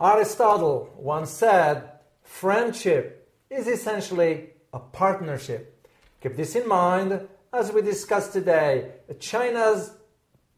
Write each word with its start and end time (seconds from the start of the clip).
Aristotle 0.00 0.92
once 0.98 1.30
said, 1.30 1.90
friendship 2.22 3.32
is 3.48 3.66
essentially 3.66 4.50
a 4.72 4.78
partnership. 4.78 5.88
Keep 6.22 6.36
this 6.36 6.54
in 6.54 6.68
mind 6.68 7.26
as 7.52 7.72
we 7.72 7.80
discuss 7.80 8.28
today 8.28 8.92
China's 9.18 9.92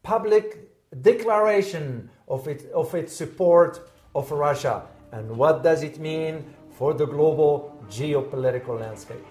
public 0.02 0.72
declaration 1.02 2.10
of, 2.26 2.48
it, 2.48 2.68
of 2.72 2.92
its 2.96 3.14
support 3.14 3.88
of 4.14 4.30
Russia 4.32 4.82
and 5.12 5.30
what 5.36 5.62
does 5.62 5.84
it 5.84 6.00
mean 6.00 6.54
for 6.70 6.92
the 6.92 7.06
global 7.06 7.80
geopolitical 7.88 8.80
landscape. 8.80 9.24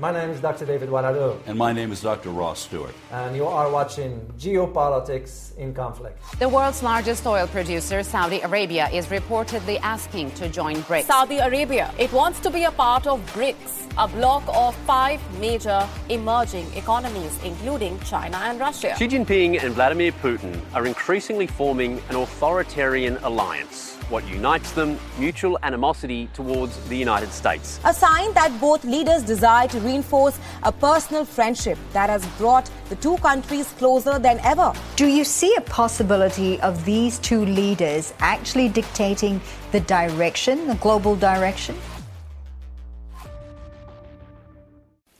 My 0.00 0.12
name 0.12 0.30
is 0.30 0.40
Dr. 0.40 0.64
David 0.64 0.90
Oualaalou. 0.90 1.40
And 1.46 1.58
my 1.58 1.72
name 1.72 1.90
is 1.90 2.00
Dr. 2.00 2.30
Ross 2.30 2.60
Stewart. 2.60 2.94
And 3.10 3.34
you 3.34 3.44
are 3.46 3.68
watching 3.68 4.32
Geopolitics 4.38 5.56
in 5.56 5.74
Conflict. 5.74 6.16
The 6.38 6.48
world's 6.48 6.84
largest 6.84 7.26
oil 7.26 7.48
producer, 7.48 8.04
Saudi 8.04 8.40
Arabia, 8.42 8.88
is 8.90 9.06
reportedly 9.06 9.80
asking 9.82 10.30
to 10.32 10.48
join 10.48 10.76
BRICS. 10.84 11.06
Saudi 11.06 11.38
Arabia, 11.38 11.92
it 11.98 12.12
wants 12.12 12.38
to 12.40 12.50
be 12.50 12.62
a 12.62 12.70
part 12.70 13.08
of 13.08 13.18
BRICS, 13.34 13.90
a 13.98 14.06
bloc 14.06 14.44
of 14.46 14.76
five 14.86 15.20
major 15.40 15.84
emerging 16.08 16.72
economies, 16.76 17.36
including 17.42 17.98
China 18.02 18.36
and 18.36 18.60
Russia. 18.60 18.94
Xi 18.96 19.08
Jinping 19.08 19.60
and 19.60 19.74
Vladimir 19.74 20.12
Putin 20.12 20.60
are 20.74 20.86
increasingly 20.86 21.48
forming 21.48 22.00
an 22.08 22.14
authoritarian 22.14 23.16
alliance 23.24 23.97
what 24.08 24.26
unites 24.26 24.72
them 24.72 24.98
mutual 25.18 25.58
animosity 25.62 26.28
towards 26.32 26.78
the 26.88 26.96
United 26.96 27.30
States. 27.30 27.78
A 27.84 27.92
sign 27.92 28.32
that 28.34 28.58
both 28.60 28.84
leaders 28.84 29.22
desire 29.22 29.68
to 29.68 29.78
reinforce 29.80 30.38
a 30.62 30.72
personal 30.72 31.24
friendship 31.24 31.78
that 31.92 32.08
has 32.08 32.26
brought 32.38 32.70
the 32.88 32.96
two 32.96 33.16
countries 33.18 33.66
closer 33.78 34.18
than 34.18 34.38
ever. 34.40 34.72
Do 34.96 35.06
you 35.06 35.24
see 35.24 35.54
a 35.56 35.60
possibility 35.60 36.60
of 36.60 36.84
these 36.84 37.18
two 37.18 37.44
leaders 37.44 38.14
actually 38.20 38.68
dictating 38.68 39.40
the 39.72 39.80
direction, 39.80 40.66
the 40.66 40.74
global 40.76 41.14
direction? 41.16 41.76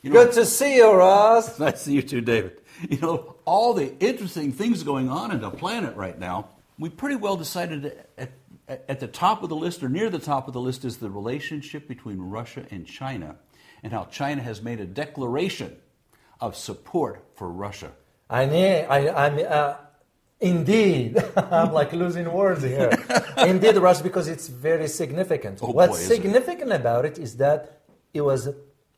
You 0.01 0.11
know, 0.11 0.23
Good 0.23 0.33
to 0.33 0.45
see 0.45 0.77
you, 0.77 0.91
Ross. 0.93 1.59
Nice 1.59 1.73
to 1.73 1.77
see 1.79 1.93
you 1.93 2.01
too, 2.01 2.21
David. 2.21 2.61
You 2.89 2.97
know, 2.99 3.35
all 3.43 3.73
the 3.73 3.97
interesting 3.99 4.53
things 4.53 4.83
going 4.83 5.09
on 5.09 5.31
in 5.31 5.41
the 5.41 5.49
planet 5.49 5.97
right 5.97 6.17
now, 6.17 6.47
we 6.77 6.87
pretty 6.87 7.17
well 7.17 7.35
decided 7.35 8.05
at 8.17 8.38
at 8.69 8.99
the 8.99 9.07
top 9.07 9.41
of 9.43 9.49
the 9.49 9.55
list, 9.55 9.83
or 9.83 9.89
near 9.89 10.09
the 10.09 10.19
top 10.19 10.47
of 10.47 10.53
the 10.53 10.61
list, 10.61 10.85
is 10.85 10.97
the 10.97 11.09
relationship 11.09 11.87
between 11.87 12.19
Russia 12.19 12.65
and 12.69 12.85
China, 12.85 13.35
and 13.83 13.91
how 13.91 14.05
China 14.05 14.41
has 14.41 14.61
made 14.61 14.79
a 14.79 14.85
declaration 14.85 15.75
of 16.39 16.55
support 16.55 17.25
for 17.35 17.49
Russia. 17.49 17.91
I 18.29 18.45
need, 18.45 18.85
I, 18.85 19.25
I'm, 19.25 19.39
uh, 19.47 19.75
indeed, 20.39 21.17
I'm 21.35 21.73
like 21.73 21.91
losing 21.93 22.31
words 22.31 22.61
here. 22.61 22.91
indeed, 23.37 23.75
Russia, 23.77 24.03
because 24.03 24.27
it's 24.27 24.47
very 24.47 24.87
significant. 24.87 25.59
Oh, 25.61 25.71
What's 25.71 25.99
boy, 25.99 26.15
significant 26.15 26.71
it? 26.71 26.75
about 26.75 27.05
it 27.05 27.17
is 27.17 27.37
that 27.37 27.81
it 28.13 28.21
was 28.21 28.49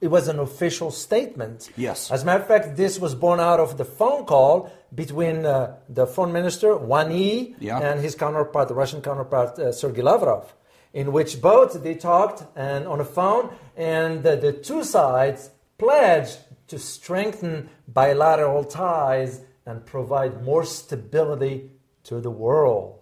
it 0.01 0.07
was 0.07 0.27
an 0.27 0.39
official 0.39 0.89
statement. 0.89 1.69
Yes. 1.77 2.11
As 2.11 2.23
a 2.23 2.25
matter 2.25 2.41
of 2.41 2.47
fact, 2.47 2.75
this 2.75 2.99
was 2.99 3.13
born 3.13 3.39
out 3.39 3.59
of 3.59 3.77
the 3.77 3.85
phone 3.85 4.25
call 4.25 4.71
between 4.93 5.45
uh, 5.45 5.77
the 5.87 6.07
foreign 6.07 6.33
minister, 6.33 6.75
Wang 6.75 7.11
Yi, 7.11 7.55
yeah. 7.59 7.79
and 7.79 8.01
his 8.01 8.15
counterpart, 8.15 8.67
the 8.67 8.73
Russian 8.73 9.01
counterpart, 9.01 9.59
uh, 9.59 9.71
Sergei 9.71 10.01
Lavrov, 10.01 10.53
in 10.93 11.13
which 11.13 11.39
both 11.39 11.81
they 11.83 11.93
talked 11.93 12.43
and 12.55 12.87
on 12.87 12.97
the 12.97 13.05
phone, 13.05 13.53
and 13.77 14.25
uh, 14.25 14.35
the 14.35 14.51
two 14.51 14.83
sides 14.83 15.51
pledged 15.77 16.39
to 16.67 16.79
strengthen 16.79 17.69
bilateral 17.87 18.63
ties 18.63 19.41
and 19.65 19.85
provide 19.85 20.43
more 20.43 20.65
stability 20.65 21.69
to 22.03 22.19
the 22.19 22.31
world. 22.31 22.97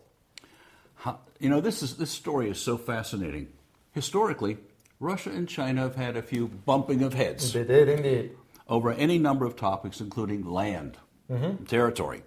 You 1.39 1.49
know, 1.49 1.61
this, 1.61 1.81
is, 1.81 1.95
this 1.95 2.11
story 2.11 2.49
is 2.49 2.59
so 2.59 2.77
fascinating. 2.77 3.47
Historically, 3.93 4.57
Russia 4.99 5.29
and 5.29 5.47
China 5.47 5.81
have 5.81 5.95
had 5.95 6.17
a 6.17 6.21
few 6.21 6.47
bumping 6.47 7.01
of 7.03 7.13
heads. 7.13 7.53
They 7.53 7.63
did 7.63 7.87
indeed. 7.87 8.31
Over 8.67 8.91
any 8.91 9.17
number 9.17 9.45
of 9.45 9.55
topics, 9.55 10.01
including 10.01 10.45
land, 10.45 10.97
mm-hmm. 11.29 11.63
territory. 11.65 12.23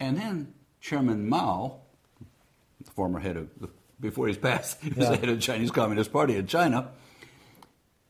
And 0.00 0.16
then 0.16 0.54
Chairman 0.80 1.28
Mao, 1.28 1.80
the 2.84 2.90
former 2.90 3.20
head 3.20 3.36
of, 3.36 3.48
the, 3.60 3.68
before 4.00 4.26
he's 4.26 4.36
passed, 4.36 4.80
he 4.82 4.90
was 4.90 4.98
yeah. 4.98 5.10
the 5.10 5.16
head 5.16 5.28
of 5.28 5.36
the 5.36 5.42
Chinese 5.42 5.70
Communist 5.70 6.12
Party 6.12 6.36
in 6.36 6.46
China, 6.46 6.90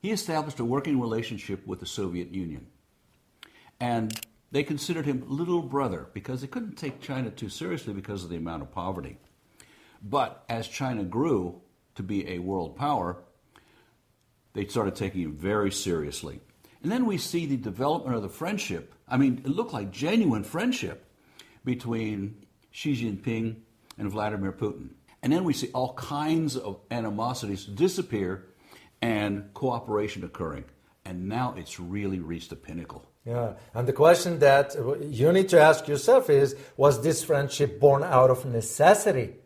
he 0.00 0.10
established 0.10 0.58
a 0.60 0.64
working 0.64 1.00
relationship 1.00 1.66
with 1.66 1.80
the 1.80 1.86
Soviet 1.86 2.32
Union. 2.32 2.66
And 3.80 4.18
they 4.50 4.62
considered 4.62 5.04
him 5.04 5.24
little 5.26 5.62
brother 5.62 6.08
because 6.14 6.40
they 6.40 6.46
couldn't 6.46 6.76
take 6.76 7.00
China 7.00 7.30
too 7.30 7.48
seriously 7.48 7.92
because 7.92 8.24
of 8.24 8.30
the 8.30 8.36
amount 8.36 8.62
of 8.62 8.72
poverty. 8.72 9.18
But 10.02 10.44
as 10.48 10.68
China 10.68 11.04
grew 11.04 11.60
to 11.96 12.02
be 12.02 12.28
a 12.28 12.38
world 12.38 12.76
power, 12.76 13.18
they 14.58 14.66
started 14.66 14.96
taking 14.96 15.22
it 15.22 15.28
very 15.28 15.70
seriously. 15.70 16.40
And 16.82 16.90
then 16.90 17.06
we 17.06 17.16
see 17.16 17.46
the 17.46 17.56
development 17.56 18.16
of 18.16 18.22
the 18.22 18.28
friendship. 18.28 18.92
I 19.06 19.16
mean, 19.16 19.40
it 19.44 19.50
looked 19.50 19.72
like 19.72 19.92
genuine 19.92 20.42
friendship 20.42 21.04
between 21.64 22.44
Xi 22.72 22.94
Jinping 22.96 23.54
and 23.98 24.10
Vladimir 24.10 24.50
Putin. 24.50 24.88
And 25.22 25.32
then 25.32 25.44
we 25.44 25.52
see 25.52 25.68
all 25.72 25.94
kinds 25.94 26.56
of 26.56 26.80
animosities 26.90 27.66
disappear 27.66 28.46
and 29.00 29.54
cooperation 29.54 30.24
occurring. 30.24 30.64
And 31.04 31.28
now 31.28 31.54
it's 31.56 31.78
really 31.78 32.18
reached 32.18 32.50
a 32.50 32.56
pinnacle. 32.56 33.06
Yeah, 33.24 33.52
and 33.74 33.86
the 33.86 33.92
question 33.92 34.40
that 34.40 34.74
you 35.08 35.32
need 35.32 35.50
to 35.50 35.60
ask 35.60 35.86
yourself 35.86 36.30
is 36.30 36.56
was 36.76 37.00
this 37.04 37.22
friendship 37.22 37.78
born 37.78 38.02
out 38.02 38.30
of 38.30 38.44
necessity? 38.44 39.36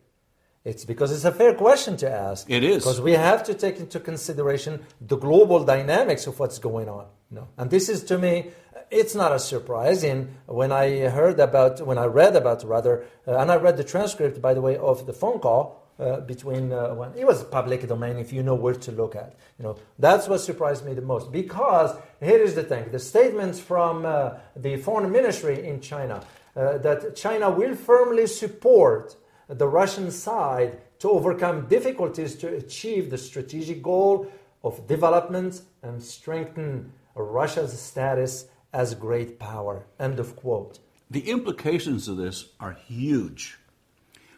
It's 0.65 0.84
because 0.84 1.11
it's 1.11 1.25
a 1.25 1.33
fair 1.33 1.55
question 1.55 1.97
to 1.99 2.11
ask. 2.11 2.49
It 2.49 2.62
is. 2.62 2.84
Because 2.84 3.00
we 3.00 3.12
have 3.12 3.43
to 3.45 3.55
take 3.55 3.78
into 3.81 3.99
consideration 3.99 4.87
the 5.00 5.17
global 5.17 5.65
dynamics 5.65 6.27
of 6.27 6.39
what's 6.39 6.59
going 6.59 6.89
on. 6.89 7.06
No. 7.31 7.49
And 7.56 7.71
this 7.71 7.89
is 7.89 8.05
to 8.05 8.19
me, 8.19 8.53
it's 8.91 9.15
not 9.15 9.33
a 9.33 9.39
surprise. 9.39 10.05
In 10.05 10.34
when 10.47 10.71
I 10.71 11.09
heard 11.09 11.41
about, 11.41 11.84
when 11.84 11.99
I 11.99 12.05
read 12.05 12.37
about 12.37 12.62
rather, 12.62 13.05
uh, 13.27 13.39
and 13.39 13.50
I 13.50 13.56
read 13.56 13.77
the 13.77 13.84
transcript, 13.84 14.41
by 14.41 14.55
the 14.55 14.61
way, 14.61 14.77
of 14.77 15.06
the 15.06 15.12
phone 15.12 15.41
call 15.41 15.83
uh, 15.99 16.21
between 16.21 16.73
uh, 16.73 16.94
when 16.94 17.12
it 17.15 17.27
was 17.27 17.43
public 17.44 17.87
domain. 17.89 18.19
If 18.19 18.33
you 18.33 18.43
know 18.43 18.55
where 18.55 18.75
to 18.75 18.93
look 18.93 19.17
at, 19.17 19.34
you 19.59 19.65
know 19.65 19.77
that's 19.99 20.29
what 20.29 20.39
surprised 20.39 20.84
me 20.84 20.94
the 20.94 21.03
most. 21.03 21.33
Because 21.33 21.97
here 22.21 22.39
is 22.41 22.55
the 22.55 22.62
thing: 22.62 22.91
the 22.93 22.99
statements 22.99 23.59
from 23.59 24.05
uh, 24.05 24.34
the 24.55 24.77
foreign 24.77 25.11
ministry 25.11 25.67
in 25.67 25.81
China 25.81 26.23
uh, 26.55 26.79
that 26.79 27.17
China 27.17 27.50
will 27.50 27.75
firmly 27.75 28.27
support 28.27 29.17
the 29.58 29.68
Russian 29.68 30.10
side 30.10 30.78
to 31.00 31.10
overcome 31.10 31.66
difficulties 31.68 32.36
to 32.36 32.48
achieve 32.48 33.10
the 33.10 33.18
strategic 33.18 33.82
goal 33.82 34.30
of 34.64 34.86
development 34.86 35.62
and 35.82 36.02
strengthen 36.02 36.92
Russia's 37.14 37.78
status 37.78 38.46
as 38.72 38.92
a 38.92 38.96
great 38.96 39.38
power. 39.38 39.84
End 39.98 40.18
of 40.18 40.36
quote. 40.36 40.78
The 41.10 41.28
implications 41.28 42.08
of 42.08 42.16
this 42.16 42.48
are 42.58 42.72
huge. 42.72 43.58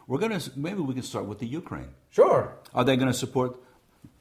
We're 0.06 0.19
going 0.19 0.38
to 0.38 0.50
maybe 0.56 0.80
we 0.80 0.94
can 0.94 1.02
start 1.02 1.26
with 1.26 1.38
the 1.38 1.46
Ukraine. 1.46 1.91
Sure. 2.10 2.56
Are 2.75 2.84
they 2.84 2.96
going 2.96 3.12
to 3.12 3.19
support 3.19 3.56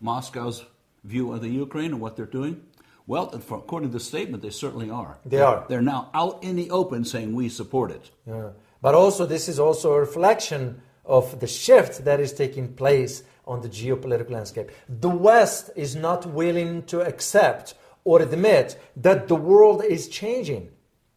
Moscow's 0.02 0.64
view 1.04 1.34
of 1.34 1.42
the 1.42 1.50
Ukraine 1.50 1.92
and 1.92 2.00
what 2.00 2.16
they're 2.16 2.26
doing? 2.26 2.62
Well, 3.06 3.30
according 3.34 3.90
to 3.90 3.94
the 3.94 4.00
statement, 4.00 4.44
they 4.44 4.50
certainly 4.50 4.90
are. 4.90 5.18
They 5.26 5.42
are. 5.42 5.66
They're 5.68 5.82
now 5.82 6.10
out 6.14 6.44
in 6.44 6.56
the 6.56 6.72
open 6.72 7.04
saying 7.04 7.34
we 7.34 7.50
support 7.50 7.92
it. 7.92 8.12
Yeah. 8.26 8.52
But 8.84 8.96
also, 8.96 9.26
this 9.26 9.48
is 9.48 9.60
also 9.60 9.94
a 9.94 10.00
reflection 10.02 10.82
of 11.06 11.40
the 11.40 11.48
shift 11.48 12.04
that 12.04 12.20
is 12.20 12.34
taking 12.34 12.74
place 12.74 13.24
on 13.48 13.62
the 13.62 13.70
geopolitical 13.70 14.32
landscape. 14.32 14.72
The 14.90 15.10
West 15.10 15.70
is 15.78 15.96
not 15.96 16.26
willing 16.26 16.84
to 16.88 17.00
accept 17.00 17.76
or 18.04 18.22
admit 18.22 18.78
that 18.98 19.30
the 19.30 19.38
world 19.38 19.86
is 19.86 20.10
changing 20.10 20.70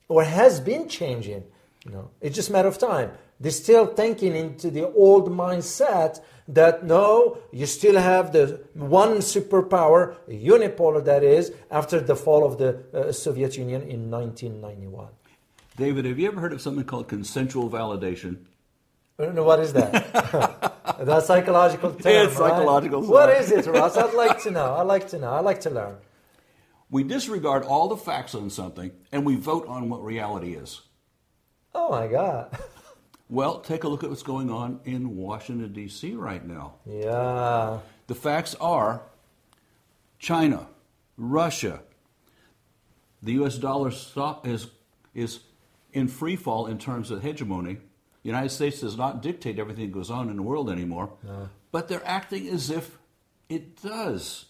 or 0.07 0.23
has 0.23 0.61
been 0.61 0.89
changing. 0.89 1.43
Know, 1.87 2.11
it's 2.21 2.37
just 2.37 2.51
a 2.51 2.53
matter 2.53 2.69
of 2.69 2.79
time. 2.79 3.11
They're 3.41 3.51
still 3.51 3.87
thinking 3.87 4.37
into 4.37 4.71
the 4.71 4.89
old 4.93 5.29
mindset 5.29 6.21
that 6.47 6.85
no, 6.85 7.39
you 7.51 7.67
still 7.67 7.99
have 7.99 8.31
the 8.31 8.61
one 8.75 9.19
superpower, 9.19 10.15
unipolar 10.29 11.05
that 11.05 11.25
is, 11.25 11.53
after 11.73 11.99
the 11.99 12.15
fall 12.15 12.47
of 12.47 12.59
the 12.59 12.71
uh, 12.95 13.11
Soviet 13.11 13.57
Union 13.57 13.83
in 13.83 14.09
1991. 14.09 15.09
David, 15.77 16.07
have 16.07 16.19
you 16.19 16.27
ever 16.27 16.41
heard 16.41 16.53
of 16.53 16.61
something 16.61 16.85
called 16.85 17.09
consensual 17.09 17.69
validation? 17.69 18.47
No, 19.19 19.45
what 19.45 19.61
is 19.61 19.73
that? 19.75 20.75
That's 21.01 21.27
psychological 21.27 21.93
term. 21.93 22.13
Yeah, 22.13 22.25
it's 22.25 22.37
psychological. 22.37 23.03
Right? 23.03 23.11
What 23.11 23.31
is 23.31 23.51
it, 23.51 23.67
Ross? 23.67 23.97
I'd 23.97 24.15
like 24.15 24.43
to 24.43 24.51
know. 24.51 24.75
I'd 24.75 24.87
like 24.87 25.09
to 25.09 25.19
know. 25.19 25.33
I'd 25.33 25.45
like 25.45 25.61
to 25.63 25.71
learn. 25.71 25.97
We 26.91 27.03
disregard 27.03 27.65
all 27.65 27.89
the 27.89 27.97
facts 27.97 28.35
on 28.35 28.49
something 28.51 28.93
and 29.13 29.25
we 29.25 29.37
vote 29.37 29.67
on 29.67 29.89
what 29.89 30.03
reality 30.05 30.55
is. 30.55 30.83
Oh 31.75 31.91
my 31.91 32.07
God. 32.07 32.57
Well, 33.29 33.61
take 33.61 33.85
a 33.85 33.89
look 33.89 34.05
at 34.05 34.11
what's 34.11 34.23
going 34.23 34.51
on 34.51 34.81
in 34.85 35.17
Washington, 35.17 35.73
D.C. 35.73 36.15
right 36.15 36.47
now. 36.47 36.75
Yeah. 36.87 37.81
The 38.07 38.15
facts 38.15 38.55
are 38.61 39.03
China, 40.19 40.69
Russia, 41.17 41.81
the 43.23 43.33
U.S. 43.33 43.59
dollar 43.59 43.91
is, 44.45 44.69
is 45.13 45.41
in 45.97 46.09
free 46.09 46.37
fall 46.37 46.67
in 46.67 46.79
terms 46.79 47.11
of 47.11 47.23
hegemony. 47.23 47.75
The 47.75 48.29
United 48.29 48.51
States 48.51 48.81
does 48.81 48.97
not 48.97 49.23
dictate 49.23 49.59
everything 49.59 49.87
that 49.87 49.93
goes 49.93 50.11
on 50.11 50.29
in 50.29 50.37
the 50.37 50.43
world 50.43 50.69
anymore, 50.71 51.11
but 51.73 51.89
they're 51.89 52.07
acting 52.07 52.49
as 52.49 52.71
if 52.71 52.99
it 53.49 53.81
does. 53.83 54.47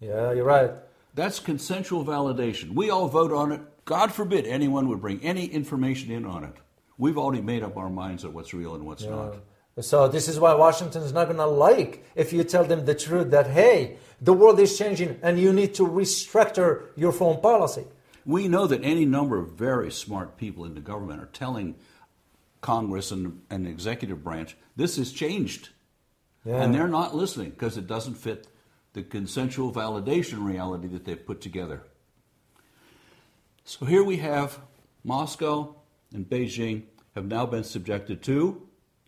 Yeah, 0.00 0.32
you're 0.32 0.44
right. 0.44 0.72
That's 1.14 1.38
consensual 1.40 2.04
validation. 2.04 2.74
We 2.74 2.90
all 2.90 3.08
vote 3.08 3.32
on 3.32 3.52
it. 3.52 3.60
God 3.84 4.12
forbid 4.12 4.46
anyone 4.46 4.88
would 4.88 5.00
bring 5.00 5.20
any 5.22 5.46
information 5.46 6.10
in 6.10 6.24
on 6.26 6.44
it. 6.44 6.54
We've 6.98 7.18
already 7.18 7.42
made 7.42 7.62
up 7.62 7.76
our 7.76 7.90
minds 7.90 8.24
of 8.24 8.34
what's 8.34 8.52
real 8.52 8.74
and 8.74 8.84
what's 8.84 9.04
not. 9.04 9.36
So 9.80 10.06
this 10.08 10.28
is 10.28 10.38
why 10.38 10.54
Washington 10.54 11.02
is 11.02 11.12
not 11.12 11.24
going 11.24 11.38
to 11.38 11.46
like 11.46 12.04
if 12.14 12.32
you 12.32 12.44
tell 12.44 12.64
them 12.64 12.84
the 12.84 12.94
truth 12.94 13.30
that 13.30 13.46
hey, 13.46 13.96
the 14.20 14.32
world 14.32 14.60
is 14.60 14.76
changing 14.76 15.18
and 15.22 15.38
you 15.38 15.52
need 15.52 15.74
to 15.74 15.84
restructure 15.86 16.88
your 16.96 17.12
foreign 17.12 17.40
policy. 17.40 17.86
We 18.24 18.48
know 18.48 18.66
that 18.66 18.84
any 18.84 19.04
number 19.04 19.38
of 19.38 19.52
very 19.52 19.90
smart 19.90 20.36
people 20.36 20.64
in 20.64 20.74
the 20.74 20.80
government 20.80 21.20
are 21.20 21.26
telling 21.26 21.76
Congress 22.60 23.10
and, 23.10 23.42
and 23.50 23.66
the 23.66 23.70
executive 23.70 24.22
branch 24.22 24.56
this 24.76 24.96
has 24.96 25.12
changed. 25.12 25.70
Yeah. 26.44 26.62
And 26.62 26.74
they're 26.74 26.88
not 26.88 27.14
listening 27.14 27.50
because 27.50 27.76
it 27.76 27.86
doesn't 27.86 28.14
fit 28.14 28.48
the 28.94 29.02
consensual 29.02 29.72
validation 29.72 30.44
reality 30.44 30.88
that 30.88 31.04
they've 31.04 31.24
put 31.24 31.40
together. 31.40 31.82
So 33.64 33.86
here 33.86 34.02
we 34.02 34.16
have 34.18 34.58
Moscow 35.04 35.76
and 36.12 36.28
Beijing 36.28 36.84
have 37.14 37.26
now 37.26 37.46
been 37.46 37.64
subjected 37.64 38.22
to 38.24 38.66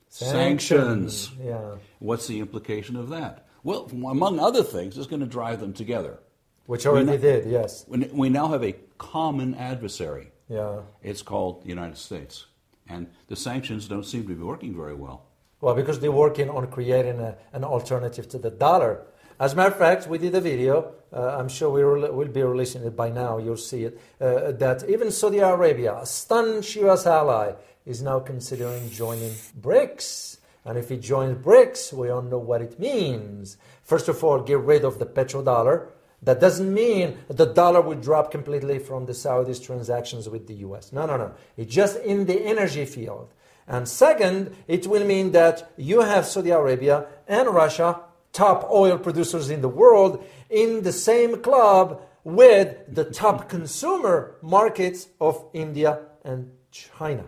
sanctions. 0.08 1.30
Yeah. 1.42 1.76
What's 1.98 2.26
the 2.26 2.40
implication 2.40 2.96
of 2.96 3.08
that? 3.10 3.46
Well, 3.62 3.90
among 3.92 4.38
other 4.38 4.62
things, 4.62 4.96
it's 4.96 5.06
going 5.06 5.20
to 5.20 5.26
drive 5.26 5.60
them 5.60 5.72
together. 5.72 6.20
Which 6.66 6.86
already 6.86 7.12
We 7.12 7.16
did, 7.18 7.50
yes. 7.50 7.84
We 7.88 8.28
now 8.28 8.48
have 8.48 8.62
a 8.62 8.72
common 9.12 9.54
adversary. 9.54 10.26
Yeah. 10.48 10.80
It's 11.02 11.22
called 11.22 11.62
the 11.62 11.68
United 11.68 11.98
States. 11.98 12.46
And 12.88 13.06
the 13.28 13.36
sanctions 13.36 13.88
don't 13.88 14.04
seem 14.04 14.22
to 14.28 14.34
be 14.34 14.42
working 14.42 14.74
very 14.76 14.94
well. 14.94 15.18
Well, 15.60 15.74
because 15.74 15.98
they're 16.00 16.12
working 16.26 16.50
on 16.50 16.66
creating 16.76 17.18
a, 17.20 17.36
an 17.52 17.64
alternative 17.64 18.28
to 18.30 18.38
the 18.38 18.50
dollar. 18.50 18.92
As 19.40 19.52
a 19.52 19.56
matter 19.56 19.70
of 19.70 19.78
fact, 19.78 20.06
we 20.06 20.18
did 20.18 20.34
a 20.34 20.40
video. 20.40 20.92
Uh, 21.12 21.38
I'm 21.38 21.48
sure 21.48 21.70
we 21.70 21.84
will 21.84 22.12
we'll 22.12 22.28
be 22.28 22.42
releasing 22.42 22.82
it 22.84 22.94
by 22.94 23.08
now. 23.10 23.38
You'll 23.38 23.56
see 23.56 23.84
it. 23.84 24.00
Uh, 24.20 24.52
that 24.52 24.88
even 24.88 25.10
Saudi 25.10 25.38
Arabia, 25.38 25.92
a 25.96 26.06
staunch 26.06 26.76
U.S. 26.76 27.06
ally, 27.06 27.52
is 27.86 28.02
now 28.02 28.20
considering 28.20 28.90
joining 28.90 29.32
BRICS. 29.60 30.38
And 30.66 30.78
if 30.78 30.90
it 30.90 31.00
joins 31.00 31.36
BRICS, 31.44 31.92
we 31.92 32.10
all 32.10 32.22
know 32.22 32.38
what 32.38 32.62
it 32.62 32.78
means. 32.78 33.56
First 33.82 34.08
of 34.08 34.22
all, 34.24 34.40
get 34.40 34.60
rid 34.60 34.84
of 34.84 34.98
the 34.98 35.06
petrodollar. 35.06 35.88
That 36.24 36.40
doesn't 36.40 36.72
mean 36.72 37.18
the 37.28 37.44
dollar 37.44 37.82
would 37.82 38.00
drop 38.00 38.30
completely 38.30 38.78
from 38.78 39.04
the 39.04 39.12
Saudis' 39.12 39.62
transactions 39.62 40.28
with 40.28 40.46
the 40.46 40.54
US. 40.66 40.92
No, 40.92 41.04
no, 41.06 41.16
no. 41.18 41.32
It's 41.56 41.72
just 41.72 41.98
in 41.98 42.24
the 42.24 42.40
energy 42.46 42.86
field. 42.86 43.28
And 43.68 43.86
second, 43.86 44.56
it 44.66 44.86
will 44.86 45.04
mean 45.04 45.32
that 45.32 45.70
you 45.76 46.00
have 46.00 46.26
Saudi 46.26 46.50
Arabia 46.50 47.06
and 47.28 47.48
Russia, 47.48 48.00
top 48.32 48.68
oil 48.70 48.98
producers 48.98 49.50
in 49.50 49.60
the 49.60 49.68
world, 49.68 50.24
in 50.48 50.82
the 50.82 50.92
same 50.92 51.42
club 51.42 52.02
with 52.24 52.76
the 52.88 53.04
top 53.04 53.48
consumer 53.56 54.36
markets 54.40 55.08
of 55.20 55.44
India 55.52 56.00
and 56.24 56.50
China. 56.70 57.24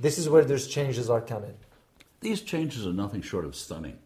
This 0.00 0.18
is 0.18 0.28
where 0.28 0.44
those 0.44 0.66
changes 0.66 1.08
are 1.08 1.20
coming. 1.20 1.54
These 2.20 2.42
changes 2.42 2.86
are 2.86 2.92
nothing 2.92 3.22
short 3.22 3.44
of 3.44 3.54
stunning. 3.54 3.98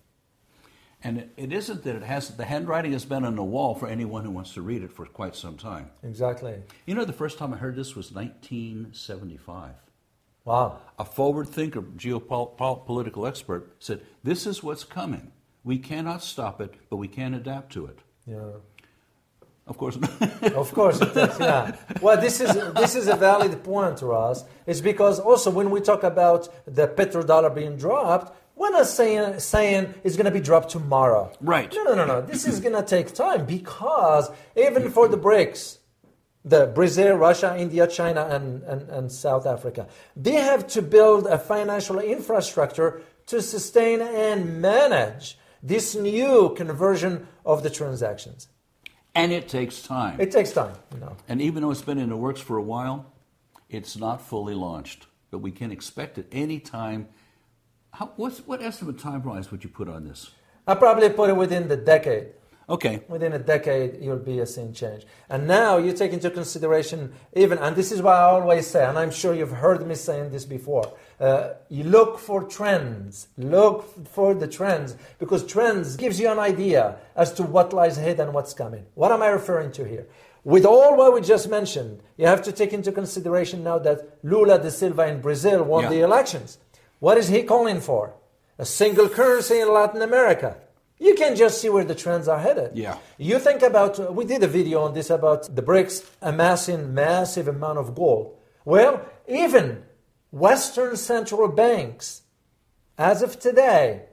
And 1.05 1.19
it, 1.19 1.31
it 1.37 1.53
isn't 1.53 1.85
that 1.85 1.97
it 1.97 2.03
has, 2.03 2.31
the 2.37 2.45
handwriting 2.45 2.93
has 2.93 3.05
been 3.05 3.25
on 3.25 3.37
the 3.37 3.45
wall 3.45 3.75
for 3.75 3.87
anyone 3.87 4.25
who 4.25 4.31
wants 4.31 4.55
to 4.55 4.63
read 4.63 4.83
it 4.83 4.93
for 4.93 5.07
quite 5.07 5.37
some 5.37 5.57
time. 5.57 5.91
Exactly. 6.03 6.57
You 6.87 6.95
know, 6.95 7.05
the 7.05 7.13
first 7.13 7.39
time 7.39 7.55
I 7.55 7.57
heard 7.57 7.77
this 7.77 7.95
was 7.95 8.11
1975. 8.13 9.75
Wow. 10.45 10.79
A 10.99 11.05
forward 11.05 11.49
thinker, 11.49 11.83
geopolitical 11.83 13.29
expert, 13.29 13.77
said, 13.79 14.01
This 14.25 14.47
is 14.47 14.63
what's 14.63 14.83
coming. 14.83 15.31
We 15.63 15.79
cannot 15.79 16.23
stop 16.23 16.61
it, 16.61 16.75
but 16.89 16.97
we 16.97 17.07
can 17.07 17.35
adapt 17.35 17.73
to 17.75 17.87
it. 17.87 17.99
Yeah. 18.27 18.53
Of 19.67 19.77
course. 19.77 19.99
Of 20.55 20.73
course 20.73 20.99
yeah. 21.39 21.77
Well, 22.01 22.19
this 22.21 22.41
is, 22.41 22.55
this 22.75 22.95
is 22.95 23.07
a 23.09 23.17
valid 23.17 23.63
point, 23.63 24.01
Ross. 24.01 24.45
It's 24.67 24.81
because 24.81 25.21
also 25.21 25.51
when 25.51 25.69
we 25.71 25.81
talk 25.81 26.03
about 26.03 26.49
the 26.67 26.89
petrodollar 26.89 27.55
being 27.55 27.77
dropped, 27.77 28.35
we're 28.59 28.71
not 28.71 28.87
saying, 28.87 29.39
saying 29.41 29.95
it's 30.05 30.17
going 30.17 30.25
to 30.27 30.31
be 30.31 30.41
dropped 30.41 30.71
tomorrow. 30.71 31.31
Right. 31.41 31.73
No, 31.75 31.85
no, 31.85 31.95
no, 31.95 32.05
no. 32.07 32.21
This 32.21 32.47
is 32.47 32.61
going 32.61 32.75
to 32.75 32.83
take 32.83 33.15
time 33.15 33.47
because 33.47 34.31
even 34.57 34.91
for 34.91 35.09
the 35.09 35.17
BRICS, 35.19 35.79
the 36.45 36.67
Brazil, 36.67 37.17
Russia, 37.17 37.55
India, 37.59 37.87
China, 37.87 38.27
and, 38.31 38.63
and, 38.63 38.89
and 38.91 39.13
South 39.13 39.47
Africa, 39.47 39.87
they 40.17 40.35
have 40.35 40.67
to 40.69 40.83
build 40.83 41.27
a 41.27 41.39
financial 41.39 41.99
infrastructure 42.01 43.03
to 43.27 43.43
sustain 43.43 44.01
and 44.01 44.61
manage 44.63 45.39
this 45.63 45.95
new 45.95 46.55
conversion 46.55 47.27
of 47.45 47.63
the 47.63 47.71
transactions. 47.71 48.49
and 49.15 49.33
it 49.33 49.49
takes 49.49 49.83
time. 49.83 50.21
It 50.21 50.31
takes 50.31 50.53
time, 50.53 50.75
you 50.95 51.01
know. 51.01 51.17
And 51.29 51.43
even 51.43 51.63
though 51.63 51.73
it's 51.73 51.83
been 51.83 51.99
in 51.99 52.09
the 52.09 52.17
works 52.17 52.41
for 52.41 52.57
a 52.57 52.63
while, 52.63 53.13
it's 53.69 53.97
not 53.97 54.23
fully 54.23 54.55
launched. 54.55 55.07
But 55.31 55.39
we 55.39 55.51
can 55.51 55.73
expect 55.73 56.19
it 56.19 56.27
any 56.33 56.61
time. 56.61 57.09
How, 57.99 58.13
what's, 58.15 58.39
what 58.47 58.63
estimate 58.63 58.97
time 59.01 59.25
wise 59.25 59.51
would 59.51 59.65
you 59.65 59.71
put 59.71 59.89
on 59.89 60.05
this? 60.05 60.31
I 60.69 60.77
probably 60.77 61.11
put 61.11 61.31
it 61.31 61.37
within 61.37 61.67
the 61.67 61.77
decade. 61.77 62.29
Okay. 62.69 63.03
Within 63.09 63.33
a 63.33 63.41
decade, 63.41 64.01
you'll 64.01 64.19
be 64.19 64.39
a 64.39 64.47
scene 64.47 64.73
change. 64.73 65.05
And 65.29 65.49
now 65.49 65.79
you 65.79 65.93
take 65.93 66.13
into 66.13 66.31
consideration 66.31 67.13
even, 67.35 67.59
and 67.59 67.75
this 67.75 67.91
is 67.91 68.01
what 68.01 68.15
I 68.15 68.23
always 68.23 68.69
say, 68.69 68.85
and 68.85 68.97
I'm 68.97 69.11
sure 69.11 69.35
you've 69.35 69.51
heard 69.51 69.85
me 69.85 69.97
saying 69.97 70.31
this 70.31 70.45
before. 70.45 70.93
Uh, 71.19 71.55
you 71.71 71.83
look 71.83 72.21
for 72.21 72.45
trends. 72.45 73.27
Look 73.37 74.07
for 74.07 74.33
the 74.33 74.47
trends 74.47 74.95
because 75.19 75.45
trends 75.45 75.97
gives 75.97 76.21
you 76.21 76.31
an 76.31 76.39
idea 76.39 76.99
as 77.17 77.33
to 77.33 77.43
what 77.43 77.73
lies 77.73 77.99
ahead 77.99 78.21
and 78.21 78.33
what's 78.33 78.55
coming. 78.55 78.87
What 78.95 79.11
am 79.11 79.23
I 79.23 79.29
referring 79.31 79.73
to 79.73 79.85
here? 79.85 80.07
With 80.45 80.65
all 80.65 80.97
what 80.97 81.15
we 81.15 81.21
just 81.21 81.51
mentioned, 81.51 82.01
you 82.17 82.27
have 82.29 82.43
to 82.43 82.53
take 82.53 82.73
into 82.73 82.93
consideration 82.93 83.65
now 83.65 83.81
that 83.81 84.19
Lula 84.23 84.63
da 84.63 84.69
Silva 84.71 85.09
in 85.09 85.21
Brazil 85.21 85.65
won 85.65 85.83
Yeah. 85.83 85.91
the 85.91 86.01
elections. 86.03 86.59
What 87.01 87.19
is 87.19 87.29
he 87.29 87.43
calling 87.43 87.81
for? 87.81 88.15
A 88.59 88.65
single 88.65 89.09
currency 89.09 89.61
in 89.61 89.73
Latin 89.73 90.03
America. 90.03 90.57
You 90.99 91.15
can 91.15 91.37
just 91.37 91.61
see 91.61 91.69
where 91.69 91.85
the 91.85 91.95
trends 91.95 92.27
are 92.27 92.41
headed. 92.41 92.73
Yeah. 92.77 92.97
You 93.19 93.39
think 93.39 93.63
about, 93.63 94.01
uh, 94.01 94.11
we 94.11 94.25
did 94.25 94.43
a 94.43 94.49
video 94.49 94.81
on 94.83 94.95
this 94.95 95.11
about 95.11 95.55
the 95.55 95.63
BRICS 95.63 96.05
amassing 96.21 96.93
massive 96.93 97.47
amount 97.47 97.79
of 97.79 97.95
gold. 97.95 98.37
Well, 98.65 99.03
even 99.29 99.85
Western 100.33 100.97
central 100.97 101.49
banks, 101.49 102.23
as 102.99 103.23
of 103.23 103.39
today, 103.39 104.07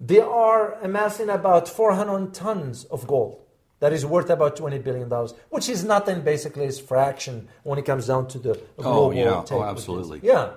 they 0.00 0.18
are 0.20 0.74
amassing 0.82 1.28
about 1.30 1.68
400 1.68 2.34
tons 2.34 2.84
of 2.86 3.06
gold. 3.06 3.40
That 3.78 3.92
is 3.92 4.04
worth 4.04 4.28
about 4.28 4.56
$20 4.56 4.82
billion, 4.82 5.08
which 5.50 5.68
is 5.68 5.84
nothing 5.84 6.22
basically, 6.22 6.64
is 6.64 6.80
fraction 6.80 7.48
when 7.62 7.78
it 7.78 7.84
comes 7.84 8.08
down 8.08 8.26
to 8.28 8.38
the 8.40 8.60
global 8.76 9.04
Oh, 9.06 9.10
yeah. 9.12 9.22
Oh, 9.36 9.42
take 9.42 9.50
with 9.52 9.60
this. 9.60 9.60
absolutely. 9.70 10.20
Yeah. 10.24 10.50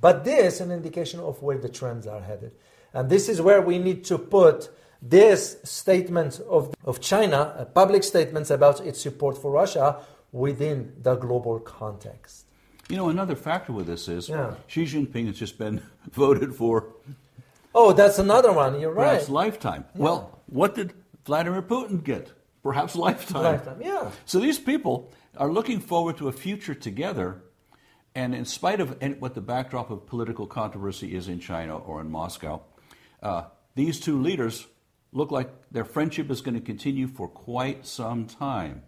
But 0.00 0.24
this 0.24 0.54
is 0.54 0.60
an 0.60 0.70
indication 0.70 1.20
of 1.20 1.42
where 1.42 1.58
the 1.58 1.68
trends 1.68 2.06
are 2.06 2.20
headed. 2.20 2.52
And 2.92 3.08
this 3.10 3.28
is 3.28 3.40
where 3.40 3.60
we 3.62 3.78
need 3.78 4.04
to 4.04 4.18
put 4.18 4.70
this 5.00 5.58
statement 5.64 6.40
of, 6.48 6.74
of 6.84 7.00
China, 7.00 7.54
uh, 7.58 7.64
public 7.66 8.02
statements 8.02 8.50
about 8.50 8.80
its 8.80 9.00
support 9.00 9.36
for 9.40 9.50
Russia, 9.50 9.98
within 10.32 10.92
the 11.02 11.14
global 11.14 11.60
context. 11.60 12.46
You 12.88 12.96
know, 12.96 13.08
another 13.08 13.36
factor 13.36 13.72
with 13.72 13.86
this 13.86 14.08
is 14.08 14.28
Yeah. 14.28 14.54
Xi 14.66 14.84
Jinping 14.84 15.26
has 15.26 15.38
just 15.38 15.58
been 15.58 15.80
voted 16.12 16.54
for 16.54 16.86
Oh, 17.74 17.92
that's 17.92 18.18
another 18.20 18.52
one. 18.52 18.78
You're 18.80 18.92
right. 18.92 19.08
perhaps 19.14 19.28
lifetime. 19.28 19.84
Well, 19.96 20.38
what 20.46 20.74
did 20.76 20.92
Vladimir 21.26 21.60
Putin 21.62 22.04
get? 22.04 22.30
Perhaps 22.62 22.94
lifetime. 22.94 23.42
Lifetime, 23.42 23.80
yeah. 23.82 24.10
So 24.26 24.38
these 24.38 24.58
people 24.60 25.10
are 25.36 25.50
looking 25.50 25.80
forward 25.80 26.16
to 26.18 26.28
a 26.28 26.32
future 26.32 26.74
together, 26.74 27.42
and 28.14 28.34
in 28.34 28.44
spite 28.44 28.80
of 28.80 28.96
what 29.18 29.34
the 29.34 29.40
backdrop 29.40 29.90
of 29.90 30.06
political 30.06 30.46
controversy 30.46 31.14
is 31.14 31.28
in 31.28 31.40
China 31.40 31.76
or 31.76 32.00
in 32.00 32.10
Moscow, 32.10 32.62
uh, 33.22 33.44
these 33.74 33.98
two 33.98 34.20
leaders 34.20 34.66
look 35.12 35.30
like 35.30 35.50
their 35.70 35.84
friendship 35.84 36.30
is 36.30 36.40
going 36.40 36.54
to 36.54 36.60
continue 36.60 37.06
for 37.08 37.28
quite 37.28 37.86
some 37.86 38.26
time. 38.26 38.82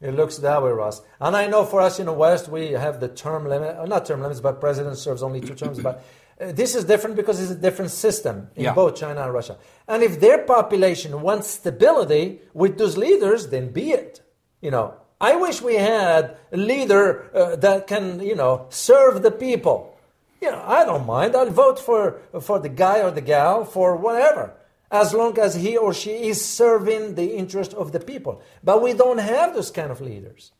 It 0.00 0.14
looks 0.14 0.36
that 0.38 0.62
way, 0.62 0.70
Ross. 0.70 1.00
And 1.20 1.36
I 1.36 1.46
know 1.46 1.64
for 1.64 1.80
us 1.80 2.00
in 2.00 2.06
the 2.06 2.12
West, 2.12 2.48
we 2.48 2.72
have 2.72 2.98
the 2.98 3.08
term 3.08 3.48
limit, 3.48 3.76
uh, 3.76 3.86
not 3.86 4.04
term 4.04 4.20
limits, 4.20 4.40
but 4.40 4.60
president 4.60 4.98
serves 4.98 5.22
only 5.22 5.40
two 5.40 5.54
terms. 5.54 5.80
But 5.80 6.04
uh, 6.40 6.50
this 6.50 6.74
is 6.74 6.84
different 6.84 7.14
because 7.14 7.40
it's 7.40 7.52
a 7.52 7.60
different 7.60 7.92
system 7.92 8.48
in 8.56 8.64
Yeah. 8.64 8.74
both 8.74 8.96
China 8.96 9.22
and 9.22 9.32
Russia. 9.32 9.58
And 9.86 10.02
if 10.02 10.18
their 10.18 10.38
population 10.38 11.22
wants 11.22 11.48
stability 11.48 12.40
with 12.52 12.78
those 12.78 12.96
leaders, 12.96 13.48
then 13.48 13.70
be 13.70 13.92
it. 13.92 14.22
You 14.60 14.72
know, 14.72 14.94
I 15.22 15.36
wish 15.36 15.62
we 15.62 15.76
had 15.76 16.36
a 16.50 16.56
leader 16.56 17.30
uh, 17.32 17.54
that 17.56 17.86
can, 17.86 18.18
you 18.18 18.34
know, 18.34 18.66
serve 18.70 19.22
the 19.22 19.30
people. 19.30 19.96
You 20.40 20.50
know, 20.50 20.62
I 20.66 20.84
don't 20.84 21.06
mind. 21.06 21.36
I'll 21.36 21.48
vote 21.48 21.78
for 21.78 22.18
for 22.40 22.58
the 22.58 22.68
guy 22.68 23.00
or 23.00 23.12
the 23.12 23.20
gal 23.20 23.64
for 23.64 23.94
whatever, 23.94 24.52
as 24.90 25.14
long 25.14 25.38
as 25.38 25.54
he 25.54 25.76
or 25.76 25.94
she 25.94 26.28
is 26.28 26.44
serving 26.44 27.14
the 27.14 27.36
interest 27.36 27.72
of 27.72 27.92
the 27.92 28.00
people. 28.00 28.42
But 28.64 28.82
we 28.82 28.94
don't 28.94 29.18
have 29.18 29.54
those 29.54 29.70
kind 29.70 29.92
of 29.92 30.00
leaders. 30.00 30.50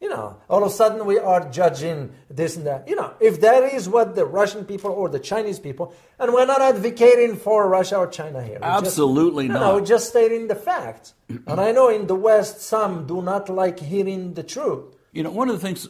You 0.00 0.10
know, 0.10 0.36
all 0.50 0.62
of 0.62 0.70
a 0.70 0.74
sudden 0.74 1.06
we 1.06 1.18
are 1.18 1.48
judging 1.50 2.12
this 2.28 2.56
and 2.56 2.66
that. 2.66 2.86
You 2.88 2.96
know, 2.96 3.14
if 3.20 3.40
that 3.40 3.72
is 3.72 3.88
what 3.88 4.14
the 4.14 4.26
Russian 4.26 4.64
people 4.66 4.90
or 4.90 5.08
the 5.08 5.18
Chinese 5.18 5.58
people, 5.58 5.94
and 6.18 6.32
we're 6.34 6.44
not 6.44 6.60
advocating 6.60 7.36
for 7.36 7.68
Russia 7.68 7.96
or 7.98 8.06
China 8.08 8.42
here. 8.42 8.58
Just- 8.58 8.86
Absolutely 8.86 9.48
no, 9.48 9.54
not. 9.54 9.60
No, 9.60 9.74
we're 9.76 9.86
just 9.86 10.08
stating 10.10 10.48
the 10.48 10.54
facts. 10.56 11.14
and 11.28 11.60
I 11.60 11.72
know 11.72 11.88
in 11.88 12.06
the 12.06 12.14
West 12.14 12.60
some 12.60 13.06
do 13.06 13.22
not 13.22 13.48
like 13.48 13.78
hearing 13.78 14.34
the 14.34 14.42
truth. 14.42 14.94
You 15.12 15.22
know, 15.22 15.30
one 15.30 15.48
of 15.48 15.54
the 15.58 15.66
things, 15.66 15.88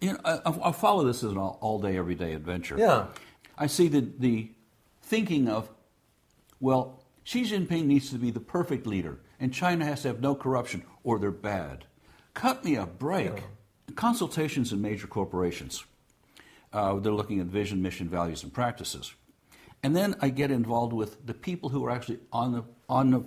you 0.00 0.12
know, 0.12 0.18
I, 0.24 0.68
I 0.68 0.72
follow 0.72 1.04
this 1.04 1.24
as 1.24 1.32
an 1.32 1.38
all, 1.38 1.58
all 1.60 1.80
day, 1.80 1.96
every 1.96 2.14
day 2.14 2.34
adventure. 2.34 2.76
Yeah. 2.78 3.06
I 3.56 3.66
see 3.66 3.88
the, 3.88 4.06
the 4.18 4.52
thinking 5.02 5.48
of, 5.48 5.68
well, 6.60 7.02
Xi 7.24 7.42
Jinping 7.42 7.86
needs 7.86 8.10
to 8.10 8.18
be 8.18 8.30
the 8.30 8.40
perfect 8.40 8.86
leader, 8.86 9.20
and 9.40 9.52
China 9.52 9.84
has 9.84 10.02
to 10.02 10.08
have 10.08 10.20
no 10.20 10.34
corruption 10.34 10.84
or 11.02 11.18
they're 11.18 11.30
bad. 11.30 11.86
Cut 12.38 12.64
me 12.64 12.76
a 12.76 12.86
break. 12.86 13.42
Consultations 13.96 14.72
in 14.72 14.80
major 14.80 15.08
corporations. 15.08 15.84
Uh, 16.72 16.94
they're 17.00 17.10
looking 17.10 17.40
at 17.40 17.46
vision, 17.46 17.82
mission, 17.82 18.08
values, 18.08 18.44
and 18.44 18.54
practices. 18.54 19.12
And 19.82 19.96
then 19.96 20.14
I 20.20 20.28
get 20.28 20.52
involved 20.52 20.92
with 20.92 21.26
the 21.26 21.34
people 21.34 21.70
who 21.70 21.84
are 21.84 21.90
actually 21.90 22.20
on 22.32 22.52
the, 22.52 22.64
on 22.88 23.10
the 23.10 23.24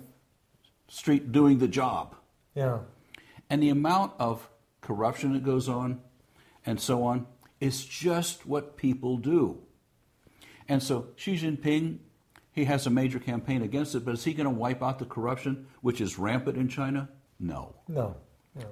street 0.88 1.30
doing 1.30 1.58
the 1.58 1.68
job. 1.68 2.16
Yeah. 2.54 2.78
And 3.50 3.62
the 3.62 3.68
amount 3.68 4.14
of 4.18 4.48
corruption 4.80 5.34
that 5.34 5.44
goes 5.44 5.68
on 5.68 6.00
and 6.64 6.80
so 6.80 7.04
on 7.04 7.26
is 7.60 7.84
just 7.84 8.46
what 8.46 8.78
people 8.78 9.18
do. 9.18 9.58
And 10.70 10.82
so 10.82 11.08
Xi 11.16 11.36
Jinping, 11.36 11.98
he 12.50 12.64
has 12.64 12.86
a 12.86 12.90
major 12.90 13.18
campaign 13.18 13.60
against 13.60 13.94
it, 13.94 14.06
but 14.06 14.14
is 14.14 14.24
he 14.24 14.32
going 14.32 14.48
to 14.48 14.50
wipe 14.50 14.82
out 14.82 14.98
the 14.98 15.04
corruption, 15.04 15.66
which 15.82 16.00
is 16.00 16.18
rampant 16.18 16.56
in 16.56 16.68
China? 16.68 17.10
No. 17.38 17.74
No. 17.86 18.16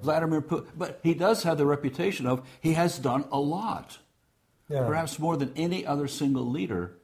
Vladimir 0.01 0.41
Putin, 0.41 0.67
but 0.75 0.99
he 1.03 1.13
does 1.13 1.43
have 1.43 1.57
the 1.57 1.65
reputation 1.65 2.27
of 2.27 2.47
he 2.59 2.73
has 2.73 2.99
done 2.99 3.25
a 3.31 3.39
lot, 3.39 3.97
Yeah. 4.69 4.85
perhaps 4.85 5.17
more 5.19 5.37
than 5.37 5.51
any 5.55 5.85
other 5.85 6.07
single 6.07 6.49
leader 6.49 6.97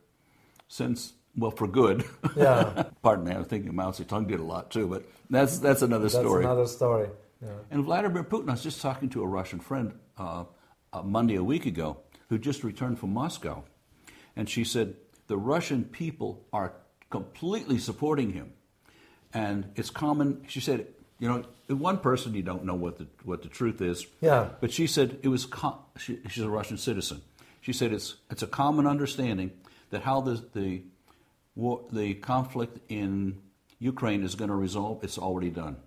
since, 0.68 1.14
well, 1.36 1.52
for 1.52 1.68
good. 1.68 2.04
Yeah. 2.36 2.84
Pardon 3.02 3.26
me, 3.26 3.32
I 3.34 3.40
was 3.40 3.48
thinking 3.48 3.74
Mao 3.76 3.92
Zedong 3.92 4.28
did 4.28 4.40
a 4.40 4.44
lot 4.44 4.70
too, 4.72 4.88
but 4.88 5.06
that's 5.30 5.58
that's 5.60 5.82
another 5.82 6.04
That's 6.04 6.16
story. 6.16 6.44
another 6.44 6.68
story. 6.68 7.10
Yeah. 7.42 7.50
And 7.72 7.84
Vladimir 7.84 8.24
Putin, 8.24 8.50
I 8.50 8.52
was 8.54 8.64
just 8.64 8.82
talking 8.82 9.10
to 9.10 9.22
a 9.24 9.28
Russian 9.28 9.60
friend 9.60 9.94
uh, 10.18 10.46
uh, 10.94 11.02
Monday 11.04 11.36
a 11.36 11.44
week 11.44 11.66
ago 11.66 11.98
who 12.30 12.38
just 12.38 12.64
returned 12.64 13.00
from 13.00 13.14
Moscow. 13.14 13.64
And 14.36 14.50
she 14.50 14.64
said, 14.64 14.96
the 15.28 15.38
Russian 15.38 15.84
people 15.84 16.46
are 16.54 16.74
completely 17.10 17.78
supporting 17.80 18.34
him. 18.34 18.54
And 19.34 19.72
it's 19.76 19.90
common, 19.90 20.44
she 20.48 20.60
said, 20.60 20.88
you 21.20 21.28
know, 21.28 21.44
one 21.76 21.98
person 21.98 22.34
you 22.34 22.44
don't 22.44 22.64
know 22.66 22.76
what 22.76 22.98
the, 22.98 23.08
what 23.24 23.42
the 23.42 23.50
truth 23.50 23.82
is. 23.82 24.06
Yeah. 24.22 24.50
But 24.62 24.72
she 24.72 24.88
said 24.88 25.20
it 25.24 25.28
was, 25.28 25.46
com- 25.46 25.80
she, 25.98 26.20
she's 26.30 26.44
a 26.44 26.50
Russian 26.50 26.78
citizen. 26.78 27.22
She 27.62 27.74
said 27.74 27.92
it's, 27.92 28.16
it's 28.30 28.44
a 28.44 28.48
common 28.48 28.88
understanding 28.88 29.52
that 29.90 30.04
how 30.04 30.22
the, 30.22 30.44
the, 30.54 30.84
war, 31.56 31.82
the 31.92 32.14
conflict 32.14 32.80
in 32.90 33.40
Ukraine 33.80 34.24
is 34.24 34.36
going 34.36 34.50
to 34.50 34.56
resolve, 34.56 35.04
it's 35.04 35.18
already 35.18 35.50
done. 35.50 35.78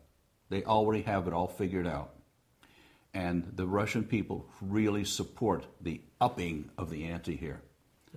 They 0.51 0.65
already 0.65 1.03
have 1.03 1.27
it 1.27 1.33
all 1.33 1.47
figured 1.47 1.87
out. 1.87 2.11
And 3.15 3.53
the 3.57 3.67
Russian 3.67 4.05
people 4.05 4.47
really 4.61 5.05
support 5.05 5.67
the 5.81 6.01
upping 6.21 6.71
of 6.77 6.91
the 6.91 7.05
ante 7.05 7.37
here. 7.37 7.61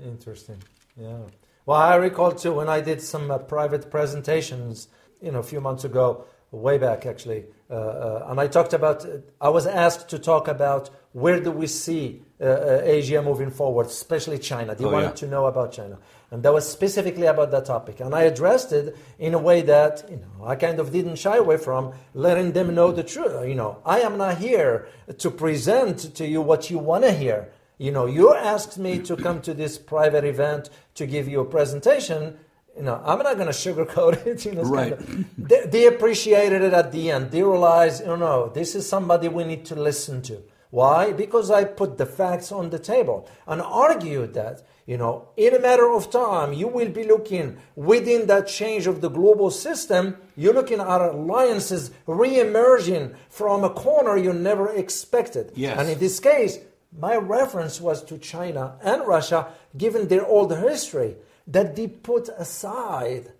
Interesting. 0.03 0.62
Yeah. 1.00 1.17
Well, 1.65 1.77
I 1.77 1.96
recall 1.96 2.32
too 2.32 2.53
when 2.53 2.70
I 2.70 2.82
did 2.82 3.01
some 3.01 3.32
uh, 3.32 3.38
private 3.38 3.89
presentations, 3.89 4.88
you 5.22 5.32
know, 5.32 5.39
a 5.39 5.43
few 5.43 5.62
months 5.62 5.84
ago, 5.84 6.25
way 6.57 6.77
back 6.77 7.05
actually, 7.05 7.45
uh, 7.69 7.74
uh, 7.74 8.25
and 8.29 8.39
I 8.39 8.48
talked 8.48 8.74
about. 8.74 9.05
I 9.41 9.50
was 9.50 9.65
asked 9.67 10.10
to 10.10 10.19
talk 10.19 10.48
about 10.48 10.89
where 11.13 11.39
do 11.39 11.51
we 11.51 11.67
see 11.67 12.22
uh, 12.41 12.81
Asia 12.83 13.22
moving 13.22 13.50
forward, 13.51 13.88
especially 13.88 14.38
China. 14.39 14.75
They 14.75 14.86
Oh, 14.86 14.91
wanted 14.91 15.05
yeah. 15.07 15.12
to 15.24 15.27
know 15.27 15.45
about 15.48 15.72
China, 15.72 15.98
and 16.31 16.43
that 16.43 16.53
was 16.53 16.69
specifically 16.69 17.25
about 17.27 17.51
that 17.51 17.65
topic. 17.65 18.00
And 18.00 18.13
I 18.13 18.24
addressed 18.24 18.72
it 18.72 18.95
in 19.19 19.33
a 19.33 19.39
way 19.39 19.62
that 19.63 20.05
you 20.10 20.17
know 20.17 20.45
I 20.45 20.55
kind 20.55 20.79
of 20.79 20.91
didn't 20.91 21.15
shy 21.15 21.38
away 21.38 21.57
from 21.57 21.93
letting 22.13 22.51
them 22.53 22.74
know 22.75 22.91
the 22.91 23.03
truth. 23.03 23.48
You 23.48 23.55
know, 23.55 23.79
I 23.86 24.01
am 24.01 24.17
not 24.17 24.38
here 24.38 24.88
to 25.17 25.31
present 25.31 26.15
to 26.15 26.27
you 26.27 26.41
what 26.41 26.69
you 26.69 26.77
want 26.79 27.03
to 27.05 27.12
hear. 27.12 27.50
You 27.79 27.91
know, 27.91 28.05
you 28.05 28.33
asked 28.33 28.77
me 28.77 29.00
to 29.00 29.15
come 29.17 29.41
to 29.41 29.53
this 29.53 29.77
private 29.77 30.24
event 30.24 30.69
to 30.95 31.05
give 31.07 31.27
you 31.27 31.41
a 31.41 31.45
presentation. 31.45 32.38
You 32.77 32.84
know, 32.84 33.01
I'm 33.06 33.20
not 33.20 33.36
going 33.36 33.48
to 33.48 33.53
sugarcoat 33.53 34.25
it. 34.25 34.46
You 34.46 34.53
know, 34.53 34.62
it's 34.62 34.70
kind 34.70 34.92
Right. 34.92 34.92
of- 34.94 35.25
they, 35.38 35.62
they 35.65 35.86
appreciated 35.88 36.62
it 36.62 36.74
at 36.74 36.92
the 36.92 37.12
end. 37.12 37.32
They 37.32 37.44
realized, 37.44 38.03
oh, 38.06 38.13
you 38.13 38.18
know, 38.20 38.50
this 38.50 38.74
is 38.75 38.88
somebody 38.89 39.27
we 39.27 39.44
need 39.44 39.65
to 39.65 39.75
listen 39.75 40.22
to. 40.24 40.42
Why? 40.72 41.12
Because 41.13 41.51
I 41.51 41.65
put 41.65 42.00
the 42.00 42.06
facts 42.08 42.51
on 42.51 42.72
the 42.72 42.80
table 42.80 43.30
and 43.46 43.62
argued 43.62 44.34
that, 44.34 44.63
you 44.88 44.98
know, 44.98 45.27
in 45.38 45.53
a 45.53 45.60
matter 45.60 45.88
of 45.94 46.10
time, 46.10 46.51
you 46.51 46.68
will 46.68 46.89
be 46.89 47.03
looking 47.03 47.58
within 47.75 48.25
that 48.25 48.48
change 48.48 48.88
of 48.88 49.00
the 49.01 49.10
global 49.10 49.51
system, 49.51 50.18
you're 50.36 50.53
looking 50.53 50.80
at 50.80 51.00
alliances 51.00 51.92
re-emerging 52.08 53.13
from 53.30 53.63
a 53.63 53.70
corner 53.70 54.18
you 54.18 54.34
never 54.34 54.70
expected. 54.74 55.51
Yes. 55.56 55.77
And 55.80 55.89
in 55.89 56.00
this 56.00 56.20
case, 56.20 56.58
my 56.98 57.15
reference 57.18 57.80
was 57.80 58.03
to 58.06 58.18
China 58.18 58.75
and 58.84 59.06
Russia, 59.08 59.48
given 59.77 60.08
their 60.08 60.25
old 60.25 60.56
history, 60.58 61.15
that 61.48 61.76
they 61.76 61.88
put 61.88 62.30
aside 62.30 63.32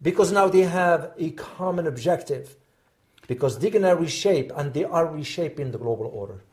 because 0.00 0.32
now 0.32 0.48
they 0.48 0.62
have 0.62 1.12
a 1.18 1.30
common 1.30 1.86
objective. 1.86 2.56
Because 3.26 3.58
they're 3.58 3.70
going 3.70 3.84
to 3.84 3.96
reshape, 3.96 4.52
and 4.54 4.74
they 4.74 4.84
are 4.84 5.06
reshaping 5.06 5.70
the 5.70 5.78
global 5.78 6.04
order. 6.12 6.44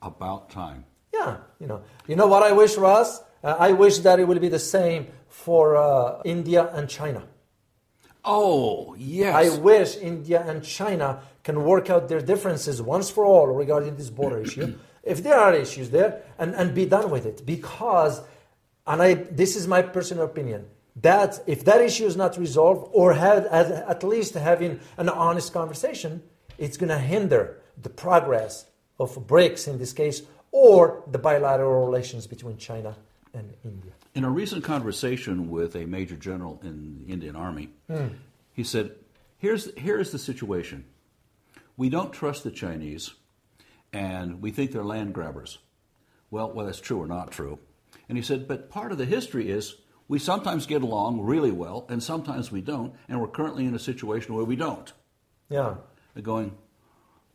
About 0.00 0.48
time. 0.48 0.86
Yeah, 1.12 1.36
you 1.60 1.66
know, 1.66 1.82
you 2.06 2.16
know 2.16 2.26
what 2.26 2.42
I 2.42 2.52
wish, 2.52 2.78
Ross? 2.78 3.20
Uh, 3.42 3.56
I 3.58 3.72
wish 3.72 3.98
that 3.98 4.18
it 4.18 4.26
will 4.26 4.38
be 4.38 4.48
the 4.48 4.58
same 4.58 5.08
for 5.28 5.76
uh, 5.76 6.22
India 6.24 6.70
and 6.72 6.88
China. 6.88 7.24
Oh, 8.24 8.94
yes. 8.98 9.34
I 9.34 9.58
wish 9.58 9.98
India 9.98 10.42
and 10.46 10.64
China 10.64 11.20
can 11.42 11.62
work 11.64 11.90
out 11.90 12.08
their 12.08 12.22
differences 12.22 12.80
once 12.80 13.10
for 13.10 13.26
all 13.26 13.48
regarding 13.48 13.96
this 13.96 14.08
border 14.08 14.40
issue, 14.40 14.78
if 15.02 15.22
there 15.22 15.38
are 15.38 15.52
issues 15.52 15.90
there, 15.90 16.22
and, 16.38 16.54
and 16.54 16.74
be 16.74 16.86
done 16.86 17.10
with 17.10 17.26
it. 17.26 17.44
Because, 17.44 18.22
and 18.86 19.02
I, 19.02 19.14
this 19.14 19.56
is 19.56 19.66
my 19.66 19.82
personal 19.82 20.24
opinion, 20.24 20.66
that 20.96 21.42
if 21.46 21.64
that 21.64 21.80
issue 21.80 22.06
is 22.06 22.16
not 22.16 22.38
resolved, 22.38 22.88
or 22.92 23.14
had, 23.14 23.46
at, 23.46 23.70
at 23.70 24.04
least 24.04 24.34
having 24.34 24.80
an 24.96 25.08
honest 25.08 25.52
conversation, 25.52 26.22
it's 26.58 26.76
going 26.76 26.90
to 26.90 26.98
hinder 26.98 27.60
the 27.80 27.88
progress 27.90 28.66
of 28.98 29.14
BRICS 29.26 29.68
in 29.68 29.78
this 29.78 29.92
case, 29.92 30.22
or 30.52 31.02
the 31.10 31.18
bilateral 31.18 31.84
relations 31.84 32.26
between 32.26 32.56
China 32.58 32.94
and 33.32 33.52
India. 33.64 33.90
In 34.14 34.24
a 34.24 34.30
recent 34.30 34.62
conversation 34.62 35.50
with 35.50 35.74
a 35.74 35.84
major 35.84 36.14
general 36.14 36.60
in 36.62 37.04
the 37.04 37.12
Indian 37.12 37.34
Army, 37.34 37.70
hmm. 37.88 38.06
he 38.52 38.62
said, 38.62 38.92
here's, 39.38 39.76
here's 39.76 40.12
the 40.12 40.18
situation. 40.18 40.84
We 41.76 41.88
don't 41.88 42.12
trust 42.12 42.44
the 42.44 42.52
Chinese, 42.52 43.14
and 43.92 44.40
we 44.40 44.52
think 44.52 44.70
they're 44.70 44.84
land 44.84 45.12
grabbers. 45.12 45.58
Well, 46.30 46.52
whether 46.52 46.68
that's 46.68 46.80
true 46.80 47.02
or 47.02 47.08
not 47.08 47.32
true. 47.32 47.58
And 48.08 48.18
he 48.18 48.22
said, 48.22 48.46
but 48.48 48.70
part 48.70 48.92
of 48.92 48.98
the 48.98 49.04
history 49.06 49.50
is 49.50 49.76
we 50.08 50.18
sometimes 50.18 50.66
get 50.66 50.82
along 50.82 51.22
really 51.22 51.50
well, 51.50 51.86
and 51.88 52.02
sometimes 52.02 52.52
we 52.52 52.60
don't, 52.60 52.94
and 53.08 53.20
we're 53.20 53.28
currently 53.28 53.64
in 53.64 53.74
a 53.74 53.78
situation 53.78 54.34
where 54.34 54.44
we 54.44 54.56
don't. 54.56 54.92
Yeah. 55.48 55.76
They're 56.12 56.22
going 56.22 56.52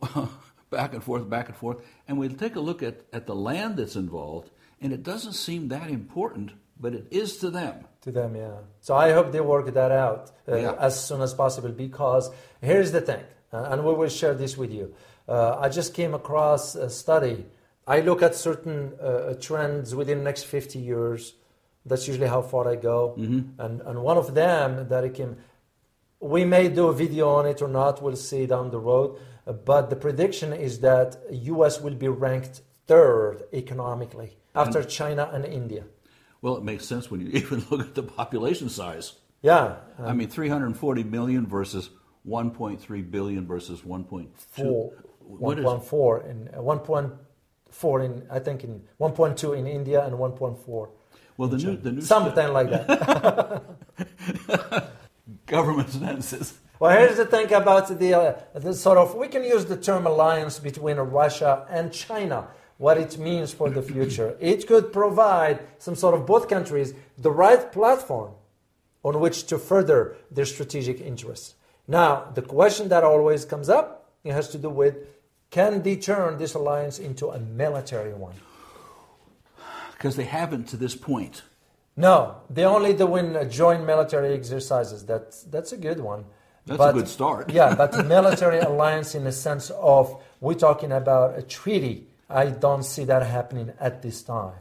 back 0.70 0.94
and 0.94 1.02
forth, 1.02 1.28
back 1.28 1.48
and 1.48 1.56
forth. 1.56 1.78
And 2.08 2.18
we 2.18 2.28
take 2.28 2.56
a 2.56 2.60
look 2.60 2.82
at, 2.82 3.00
at 3.12 3.26
the 3.26 3.34
land 3.34 3.76
that's 3.76 3.96
involved, 3.96 4.50
and 4.80 4.92
it 4.92 5.02
doesn't 5.02 5.32
seem 5.34 5.68
that 5.68 5.90
important, 5.90 6.52
but 6.78 6.94
it 6.94 7.06
is 7.10 7.38
to 7.38 7.50
them. 7.50 7.84
To 8.02 8.12
them, 8.12 8.36
yeah. 8.36 8.58
So 8.80 8.94
I 8.94 9.12
hope 9.12 9.32
they 9.32 9.40
work 9.40 9.74
that 9.74 9.90
out 9.92 10.30
uh, 10.48 10.56
Yeah. 10.56 10.72
as 10.78 11.02
soon 11.04 11.20
as 11.20 11.34
possible 11.34 11.70
because 11.70 12.30
here's 12.62 12.92
the 12.92 13.00
thing, 13.00 13.22
uh, 13.52 13.68
and 13.70 13.84
we 13.84 13.92
will 13.92 14.08
share 14.08 14.34
this 14.34 14.56
with 14.56 14.72
you. 14.72 14.94
Uh, 15.28 15.56
I 15.58 15.68
just 15.68 15.92
came 15.94 16.14
across 16.14 16.74
a 16.74 16.88
study. 16.88 17.46
I 17.90 18.00
look 18.02 18.22
at 18.22 18.36
certain 18.36 18.92
uh, 19.02 19.34
trends 19.40 19.96
within 19.96 20.18
the 20.18 20.24
next 20.24 20.44
50 20.44 20.78
years. 20.78 21.34
That's 21.84 22.06
usually 22.06 22.28
how 22.28 22.42
far 22.42 22.68
I 22.68 22.76
go. 22.76 23.16
Mm-hmm. 23.18 23.60
And, 23.60 23.80
and 23.80 24.02
one 24.02 24.16
of 24.16 24.32
them 24.32 24.88
that 24.88 25.02
it 25.02 25.14
came, 25.14 25.36
we 26.20 26.44
may 26.44 26.68
do 26.68 26.86
a 26.86 26.94
video 26.94 27.28
on 27.30 27.46
it 27.46 27.60
or 27.60 27.66
not, 27.68 28.00
we'll 28.00 28.14
see 28.14 28.46
down 28.46 28.70
the 28.70 28.78
road. 28.78 29.18
But 29.64 29.90
the 29.90 29.96
prediction 29.96 30.52
is 30.52 30.78
that 30.80 31.16
US 31.32 31.80
will 31.80 31.96
be 31.96 32.06
ranked 32.06 32.60
third 32.86 33.42
economically 33.52 34.36
after 34.54 34.84
China 34.84 35.28
and 35.32 35.44
India. 35.44 35.84
Well, 36.42 36.56
it 36.56 36.62
makes 36.62 36.86
sense 36.86 37.10
when 37.10 37.20
you 37.20 37.28
even 37.32 37.64
look 37.70 37.80
at 37.80 37.96
the 37.96 38.04
population 38.04 38.68
size. 38.68 39.14
Yeah, 39.42 39.76
I 39.98 40.12
mean, 40.12 40.28
340 40.28 41.02
million 41.04 41.46
versus 41.46 41.90
1.3 42.28 43.10
billion 43.10 43.46
versus 43.46 43.80
1.2. 43.80 44.28
four, 44.36 44.92
What 45.20 45.58
is 45.58 45.64
1.4 45.64 46.30
in 46.30 46.48
uh, 46.48 46.60
1.4 47.72 48.04
in 48.04 48.26
I 48.30 48.38
think 48.38 48.64
in 48.64 48.82
1.2 49.00 49.58
in 49.58 49.66
India 49.66 50.04
and 50.04 50.14
1.4 50.14 50.88
well 51.36 51.48
the 51.48 51.56
new 51.56 51.76
the 51.76 51.92
new 51.92 52.00
something 52.00 52.52
like 52.52 52.70
that. 52.70 53.62
government 55.46 55.90
census 55.90 56.58
Well, 56.80 56.98
here's 56.98 57.18
the 57.18 57.26
thing 57.26 57.52
about 57.52 57.98
the, 57.98 58.14
uh, 58.14 58.40
the 58.54 58.72
sort 58.72 58.96
of, 58.96 59.14
we 59.14 59.28
can 59.28 59.44
use 59.44 59.66
the 59.66 59.76
term 59.76 60.06
alliance 60.06 60.58
between 60.58 60.96
Russia 60.96 61.66
and 61.68 61.92
China, 61.92 62.48
what 62.78 62.96
it 62.96 63.18
means 63.18 63.52
for 63.52 63.68
the 63.68 63.82
future. 63.82 64.34
it 64.40 64.66
could 64.66 64.90
provide 64.90 65.60
some 65.76 65.94
sort 65.94 66.14
of 66.14 66.24
both 66.24 66.48
countries 66.48 66.94
the 67.18 67.30
right 67.30 67.70
platform 67.70 68.32
on 69.04 69.20
which 69.20 69.46
to 69.48 69.58
further 69.58 70.16
their 70.30 70.46
strategic 70.46 71.02
interests. 71.02 71.54
Now, 71.86 72.30
the 72.34 72.40
question 72.40 72.88
that 72.88 73.04
always 73.04 73.44
comes 73.44 73.68
up, 73.68 74.10
it 74.24 74.32
has 74.32 74.48
to 74.48 74.58
do 74.58 74.70
with 74.70 74.96
can 75.50 75.82
they 75.82 75.96
turn 75.96 76.38
this 76.38 76.54
alliance 76.54 76.98
into 76.98 77.28
a 77.30 77.38
military 77.38 78.12
one? 78.14 78.34
Because 79.92 80.16
they 80.16 80.24
haven't 80.24 80.68
to 80.68 80.76
this 80.76 80.94
point. 80.94 81.42
No, 81.96 82.36
they 82.48 82.64
only 82.64 82.94
do 82.94 83.06
win 83.06 83.50
joint 83.50 83.84
military 83.84 84.32
exercises. 84.32 85.04
That's, 85.04 85.42
that's 85.44 85.72
a 85.72 85.76
good 85.76 86.00
one. 86.00 86.24
That's 86.66 86.78
But- 86.78 86.90
a 86.94 86.98
good 86.98 87.08
start. 87.08 87.50
yeah, 87.52 87.74
but 87.74 88.06
military 88.06 88.58
alliance 88.60 89.14
in 89.14 89.24
the 89.24 89.32
sense 89.32 89.70
of 89.70 90.22
we're 90.40 90.54
talking 90.54 90.92
about 90.92 91.38
a 91.38 91.42
treaty. 91.42 92.06
I 92.28 92.46
don't 92.46 92.84
see 92.84 93.04
that 93.04 93.26
happening 93.26 93.72
at 93.80 94.02
this 94.02 94.22
time. 94.22 94.54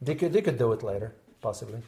They 0.00 0.14
could, 0.14 0.32
they 0.32 0.40
could 0.40 0.56
do 0.56 0.72
it 0.72 0.82
later, 0.82 1.12
possibly. 1.42 1.82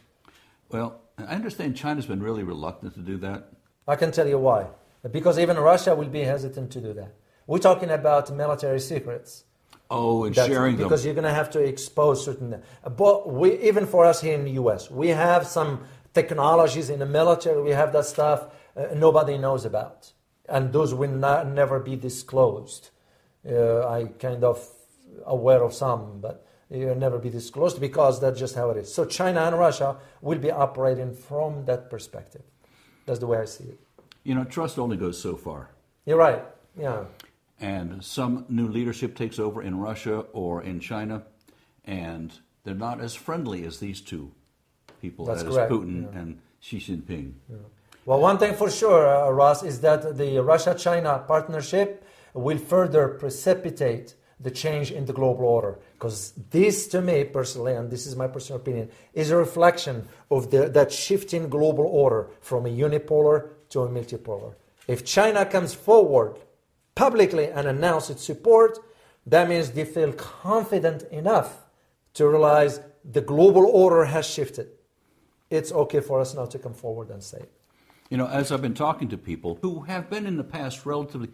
Well, 0.71 1.01
I 1.17 1.35
understand 1.37 1.77
China's 1.77 2.07
been 2.07 2.23
really 2.23 2.43
reluctant 2.43 2.95
to 2.95 3.01
do 3.01 3.17
that. 3.19 3.49
I 3.87 3.97
can 3.97 4.11
tell 4.11 4.27
you 4.29 4.39
why. 4.39 4.67
Because 5.11 5.39
even 5.39 5.57
Russia 5.57 5.95
will 5.95 6.09
be 6.09 6.21
hesitant 6.25 6.71
to 6.73 6.81
do 6.81 6.93
that. 6.95 7.13
We're 7.47 7.59
talking 7.59 7.91
about 7.91 8.35
military 8.35 8.81
secrets. 8.81 9.45
Oh, 9.91 10.25
and 10.25 10.35
That's- 10.35 10.51
sharing 10.53 10.77
them. 10.77 10.85
because 10.85 11.05
you're 11.05 11.15
going 11.15 11.25
to 11.25 11.35
have 11.35 11.51
to 11.51 11.61
expose 11.61 12.25
certain. 12.25 12.63
But 12.97 13.31
we, 13.31 13.59
even 13.61 13.87
for 13.87 14.05
us 14.07 14.21
here 14.21 14.35
in 14.35 14.45
the 14.45 14.53
U.S., 14.53 14.91
we 14.91 15.09
have 15.09 15.47
some 15.47 15.85
technologies 16.15 16.89
in 16.89 16.99
the 16.99 17.07
military. 17.07 17.61
We 17.63 17.73
have 17.73 17.93
that 17.93 18.07
stuff 18.07 18.47
uh, 18.77 18.87
nobody 18.95 19.37
knows 19.37 19.65
about, 19.65 20.13
and 20.49 20.73
those 20.73 20.95
will 20.95 21.11
not, 21.11 21.47
never 21.47 21.79
be 21.79 21.97
disclosed. 21.97 22.91
Uh, 23.47 23.87
I 23.87 24.05
kind 24.19 24.45
of 24.45 24.67
aware 25.27 25.63
of 25.63 25.75
some, 25.75 26.21
but 26.21 26.47
it'll 26.71 26.95
never 26.95 27.19
be 27.19 27.29
disclosed 27.29 27.81
because 27.81 28.21
that's 28.21 28.39
just 28.39 28.55
how 28.55 28.71
it 28.71 28.79
is. 28.79 28.93
So 28.95 29.05
China 29.05 29.41
and 29.41 29.59
Russia 29.59 29.99
will 30.23 30.39
be 30.39 30.51
operating 30.51 31.13
from 31.13 31.67
that 31.67 31.91
perspective. 31.91 32.43
That's 33.05 33.19
the 33.19 33.27
way 33.27 33.39
I 33.39 33.45
see 33.45 33.65
it. 33.65 33.81
You 34.25 34.35
know, 34.35 34.45
trust 34.45 34.79
only 34.79 34.97
goes 34.97 35.21
so 35.21 35.37
far. 35.37 35.71
You're 36.07 36.19
right. 36.19 36.43
Yeah. 36.79 37.05
And 37.61 38.03
some 38.05 38.45
new 38.49 38.69
leadership 38.69 39.15
takes 39.15 39.39
over 39.39 39.63
in 39.63 39.79
Russia 39.79 40.21
or 40.33 40.63
in 40.63 40.81
China, 40.81 41.23
and 41.85 42.33
they're 42.65 42.75
not 42.75 43.01
as 43.01 43.15
friendly 43.15 43.65
as 43.65 43.79
these 43.79 44.01
two 44.01 44.33
people, 45.01 45.25
That's 45.25 45.43
that 45.43 45.49
is 45.49 45.57
correct, 45.57 45.73
Putin 45.73 46.13
yeah. 46.13 46.21
and 46.21 46.41
Xi 46.61 46.79
Jinping. 46.79 47.35
Well, 48.05 48.21
one 48.21 48.39
thing 48.39 48.55
for 48.55 48.71
sure, 48.71 49.07
uh, 49.07 49.31
Ross, 49.31 49.63
is 49.63 49.81
that 49.83 50.17
the 50.17 50.43
Russia 50.43 50.75
China 50.75 51.25
partnership 51.27 52.05
will 52.35 52.59
further 52.59 53.09
precipitate 53.09 54.15
the 54.41 54.51
change 54.51 54.91
in 54.91 55.05
the 55.07 55.13
global 55.13 55.45
order. 55.45 55.79
Because 55.95 56.33
this, 56.51 56.89
to 56.89 57.01
me 57.01 57.25
personally, 57.25 57.75
and 57.75 57.91
this 57.91 58.07
is 58.07 58.17
my 58.17 58.27
personal 58.27 58.61
opinion, 58.61 58.91
is 59.15 59.31
a 59.31 59.37
reflection 59.37 60.09
of 60.31 60.51
the, 60.51 60.69
that 60.69 60.91
shifting 60.91 61.49
global 61.49 61.87
order 61.87 62.29
from 62.41 62.67
a 62.67 62.69
unipolar 62.69 63.51
to 63.71 63.83
a 63.83 63.89
multipolar. 63.89 64.55
If 64.89 65.05
China 65.05 65.47
comes 65.47 65.75
forward 65.75 66.37
publicly 66.95 67.47
and 67.47 67.67
announce 67.67 68.11
its 68.11 68.25
support, 68.25 68.79
that 69.27 69.49
means 69.49 69.71
they 69.71 69.85
feel 69.85 70.13
confident 70.13 71.03
enough 71.11 71.65
to 72.15 72.29
realize 72.29 72.81
the 73.05 73.21
global 73.21 73.67
order 73.67 74.05
has 74.05 74.27
shifted. 74.27 74.69
It's 75.51 75.73
okay 75.73 76.01
for 76.01 76.21
us 76.21 76.35
now 76.35 76.47
to 76.47 76.59
come 76.59 76.75
forward 76.75 77.11
and 77.11 77.23
say 77.23 77.39
it. 77.39 77.53
You 78.11 78.17
know, 78.19 78.27
as 78.27 78.53
I've 78.53 78.63
been 78.63 78.75
talking 78.75 79.09
to 79.09 79.19
people 79.19 79.59
who 79.63 79.81
have 79.83 80.11
been 80.11 80.27
in 80.27 80.37
the 80.37 80.45
past 80.45 80.85
relatively 80.85 81.31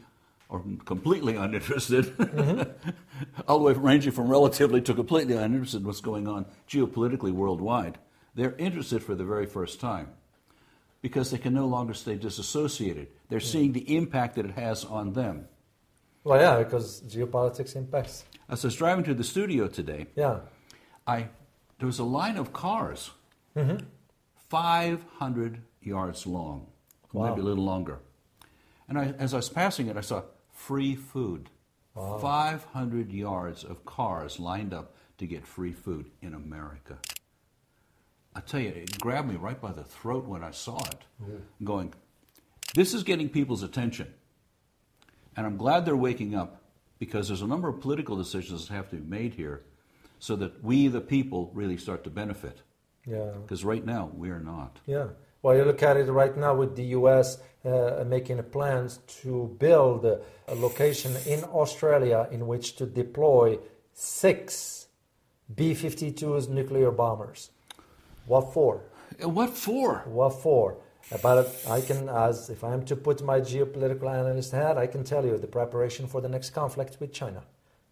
or 0.49 0.65
completely 0.85 1.37
uninterested, 1.37 2.07
mm-hmm. 2.17 2.88
all 3.49 3.59
the 3.59 3.65
way 3.65 3.75
from 3.75 3.83
ranging 3.83 4.12
from 4.12 4.29
relatively 4.29 4.81
to 4.81 4.95
completely 4.95 5.35
uninterested 5.35 5.81
in 5.81 5.87
what's 5.87 6.00
going 6.00 6.27
on 6.27 6.47
geopolitically 6.69 7.33
worldwide, 7.33 7.99
they're 8.35 8.55
interested 8.57 9.03
for 9.03 9.15
the 9.15 9.25
very 9.25 9.45
first 9.45 9.81
time 9.81 10.09
because 11.03 11.31
they 11.31 11.38
can 11.38 11.53
no 11.53 11.67
longer 11.67 11.95
stay 11.95 12.17
disassociated. 12.17 13.09
They're 13.29 13.41
seeing 13.41 13.73
the 13.73 13.97
impact 13.97 14.37
that 14.37 14.47
it 14.47 14.53
has 14.53 14.85
on 14.85 15.13
them. 15.13 15.47
Well, 16.25 16.41
yeah, 16.41 16.63
because 16.63 17.02
geopolitics 17.02 17.76
impacts. 17.76 18.25
As 18.49 18.65
I 18.65 18.69
was 18.69 18.76
driving 18.76 19.04
to 19.04 19.15
the 19.15 19.25
studio 19.25 19.69
today, 19.69 20.07
Yeah. 20.17 20.41
I 21.07 21.28
there 21.78 21.87
was 21.87 21.99
a 21.99 22.04
line 22.04 22.37
of 22.37 22.52
cars, 22.52 23.11
Mm-hmm. 23.57 23.85
500 24.49 25.63
yards 25.83 26.26
long, 26.26 26.67
Wow. 27.13 27.28
maybe 27.31 27.41
a 27.41 27.45
little 27.45 27.65
longer. 27.65 27.99
And 28.89 28.99
I, 28.99 29.15
as 29.19 29.33
I 29.35 29.37
was 29.37 29.49
passing 29.49 29.87
it, 29.89 29.97
I 29.97 30.00
saw 30.00 30.23
free 30.52 30.95
food. 30.97 31.50
500 31.95 33.13
yards 33.13 33.65
of 33.65 33.85
cars 33.85 34.39
lined 34.39 34.73
up 34.73 34.95
to 35.19 35.26
get 35.26 35.45
free 35.47 35.73
food 35.73 36.11
in 36.23 36.33
America. 36.35 36.99
I 38.37 38.41
tell 38.41 38.61
you, 38.61 38.69
it 38.69 38.99
grabbed 39.00 39.28
me 39.28 39.35
right 39.35 39.61
by 39.61 39.73
the 39.73 39.83
throat 39.83 40.25
when 40.25 40.45
I 40.45 40.52
saw 40.52 40.78
it, 40.78 41.04
going, 41.65 41.93
this 42.75 42.95
is 42.95 43.02
getting 43.02 43.28
people's 43.28 43.63
attention. 43.65 44.15
And 45.39 45.47
I'm 45.47 45.57
glad 45.57 45.87
they're 45.87 45.97
waking 45.97 46.35
up 46.35 46.63
because 46.99 47.29
there's 47.29 47.43
a 47.43 47.47
number 47.47 47.69
of 47.69 47.81
political 47.81 48.17
decisions 48.17 48.67
that 48.67 48.75
have 48.75 48.91
to 48.91 48.97
be 48.97 49.09
made 49.09 49.35
here 49.35 49.63
so 50.19 50.35
that 50.35 50.65
we, 50.65 50.89
the 50.89 51.01
people, 51.01 51.53
really 51.55 51.77
start 51.77 52.03
to 52.03 52.11
benefit. 52.11 52.61
Yeah. 53.07 53.31
Because 53.43 53.65
right 53.65 53.87
now, 53.87 54.11
we're 54.13 54.41
not. 54.41 54.81
Yeah. 54.85 55.07
Well, 55.41 55.57
you 55.57 55.63
look 55.63 55.81
at 55.81 55.97
it 55.97 56.11
right 56.11 56.37
now 56.37 56.57
with 56.57 56.75
the 56.75 56.87
U.S. 56.87 57.39
Uh, 57.65 58.03
making 58.05 58.43
plans 58.51 58.99
to 59.23 59.57
build 59.61 60.05
a 60.05 60.55
location 60.57 61.15
in 61.25 61.45
Australia 61.45 62.27
in 62.33 62.49
which 62.49 62.75
to 62.75 62.85
deploy 62.85 63.61
six 63.95 64.89
B 65.55 65.73
52s 65.73 66.49
nuclear 66.49 66.91
bombers. 66.91 67.51
What 68.27 68.53
for? 68.53 68.81
What 69.21 69.51
for? 69.51 70.03
What 70.07 70.43
for? 70.43 70.79
But 71.23 71.56
I 71.68 71.80
can, 71.80 72.08
as 72.08 72.50
if 72.50 72.62
I 72.62 72.75
am 72.75 72.84
to 72.84 72.97
put 72.97 73.23
my 73.23 73.40
geopolitical 73.40 74.12
analyst 74.12 74.52
hat, 74.52 74.76
I 74.76 74.86
can 74.86 75.04
tell 75.04 75.25
you 75.25 75.38
the 75.38 75.47
preparation 75.47 76.06
for 76.06 76.21
the 76.21 76.28
next 76.28 76.50
conflict 76.50 76.99
with 77.00 77.12
China. 77.12 77.42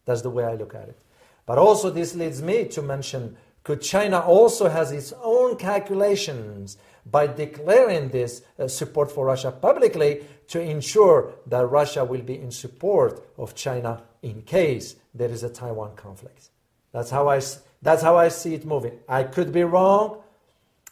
That's 0.04 0.22
the 0.22 0.30
way 0.30 0.44
I 0.44 0.54
look 0.54 0.74
at 0.74 0.88
it. 0.88 1.00
But 1.46 1.58
also, 1.58 1.90
this 1.90 2.14
leads 2.14 2.42
me 2.42 2.66
to 2.66 2.82
mention 2.82 3.36
could 3.66 3.82
China 3.82 4.20
also 4.20 4.68
has 4.68 4.92
its 4.92 5.12
own 5.24 5.56
calculations 5.56 6.76
by 7.04 7.26
declaring 7.26 8.10
this 8.10 8.42
uh, 8.60 8.68
support 8.68 9.10
for 9.10 9.26
Russia 9.26 9.50
publicly 9.50 10.24
to 10.46 10.60
ensure 10.60 11.32
that 11.46 11.66
Russia 11.66 12.04
will 12.04 12.22
be 12.22 12.38
in 12.38 12.52
support 12.52 13.26
of 13.36 13.56
China 13.56 14.02
in 14.22 14.42
case 14.42 14.94
there 15.12 15.30
is 15.30 15.42
a 15.42 15.48
Taiwan 15.48 15.96
conflict. 15.96 16.50
That's 16.92 17.10
how 17.10 17.28
I, 17.28 17.40
that's 17.82 18.02
how 18.02 18.16
I 18.16 18.28
see 18.28 18.54
it 18.54 18.64
moving. 18.64 19.00
I 19.08 19.24
could 19.24 19.52
be 19.52 19.64
wrong, 19.64 20.22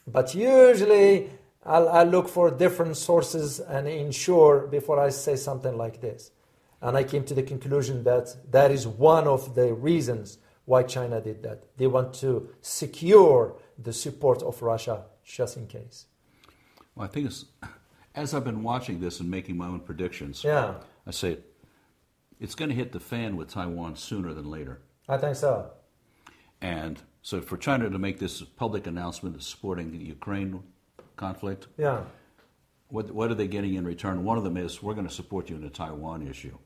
but 0.09 0.35
usually 0.35 1.31
I'll, 1.67 1.89
I'll 1.89 2.07
look 2.07 2.29
for 2.29 2.51
different 2.51 2.97
sources 2.97 3.61
and 3.61 3.89
ensure 3.89 4.67
before 4.67 5.01
I 5.01 5.11
say 5.11 5.37
something 5.37 5.77
like 5.77 6.01
this. 6.01 6.31
And 6.83 6.97
I 6.97 7.05
came 7.05 7.25
to 7.25 7.35
the 7.35 7.43
conclusion 7.43 8.05
that 8.05 8.37
that 8.51 8.71
is 8.71 8.87
one 8.87 9.27
of 9.27 9.55
the 9.55 9.73
reasons 9.73 10.39
why 10.67 10.83
China 10.83 11.21
did 11.21 11.43
that. 11.43 11.65
They 11.77 11.87
want 11.87 12.15
to 12.15 12.51
secure 12.61 13.57
the 13.79 13.93
support 13.93 14.43
of 14.43 14.61
Russia 14.63 15.05
just 15.25 15.57
in 15.57 15.67
case. 15.67 16.07
Well, 16.95 17.07
I 17.07 17.11
think 17.11 17.27
it's, 17.27 17.47
as 18.15 18.35
I've 18.35 18.45
been 18.45 18.63
watching 18.63 19.01
this 19.01 19.21
and 19.21 19.31
making 19.31 19.57
my 19.57 19.67
own 19.67 19.81
predictions, 19.81 20.45
Yeah, 20.45 20.75
I 21.07 21.11
say 21.11 21.39
it's 22.39 22.55
going 22.55 22.69
to 22.69 22.75
hit 22.75 22.93
the 22.93 23.01
fan 23.01 23.37
with 23.37 23.49
Taiwan 23.49 23.97
sooner 23.97 24.35
than 24.35 24.51
later. 24.51 24.81
I 25.09 25.17
think 25.17 25.37
so. 25.37 25.71
And 26.61 27.01
so 27.23 27.41
for 27.41 27.57
China 27.57 27.89
to 27.89 27.99
make 27.99 28.19
this 28.19 28.43
public 28.43 28.87
announcement 28.87 29.37
of 29.37 29.43
supporting 29.43 29.99
Ukraine 30.01 30.63
conflict, 31.17 31.67
Yeah, 31.79 32.03
what, 32.89 33.11
what 33.11 33.31
are 33.31 33.35
they 33.35 33.49
getting 33.49 33.75
in 33.75 33.85
return? 33.85 34.25
One 34.25 34.39
of 34.39 34.45
them 34.45 34.57
is 34.57 34.83
we're 34.83 34.95
going 34.95 35.09
to 35.09 35.13
support 35.15 35.49
you 35.51 35.57
in 35.57 35.63
the 35.63 35.71
Taiwan 35.71 36.27
issue. 36.27 36.57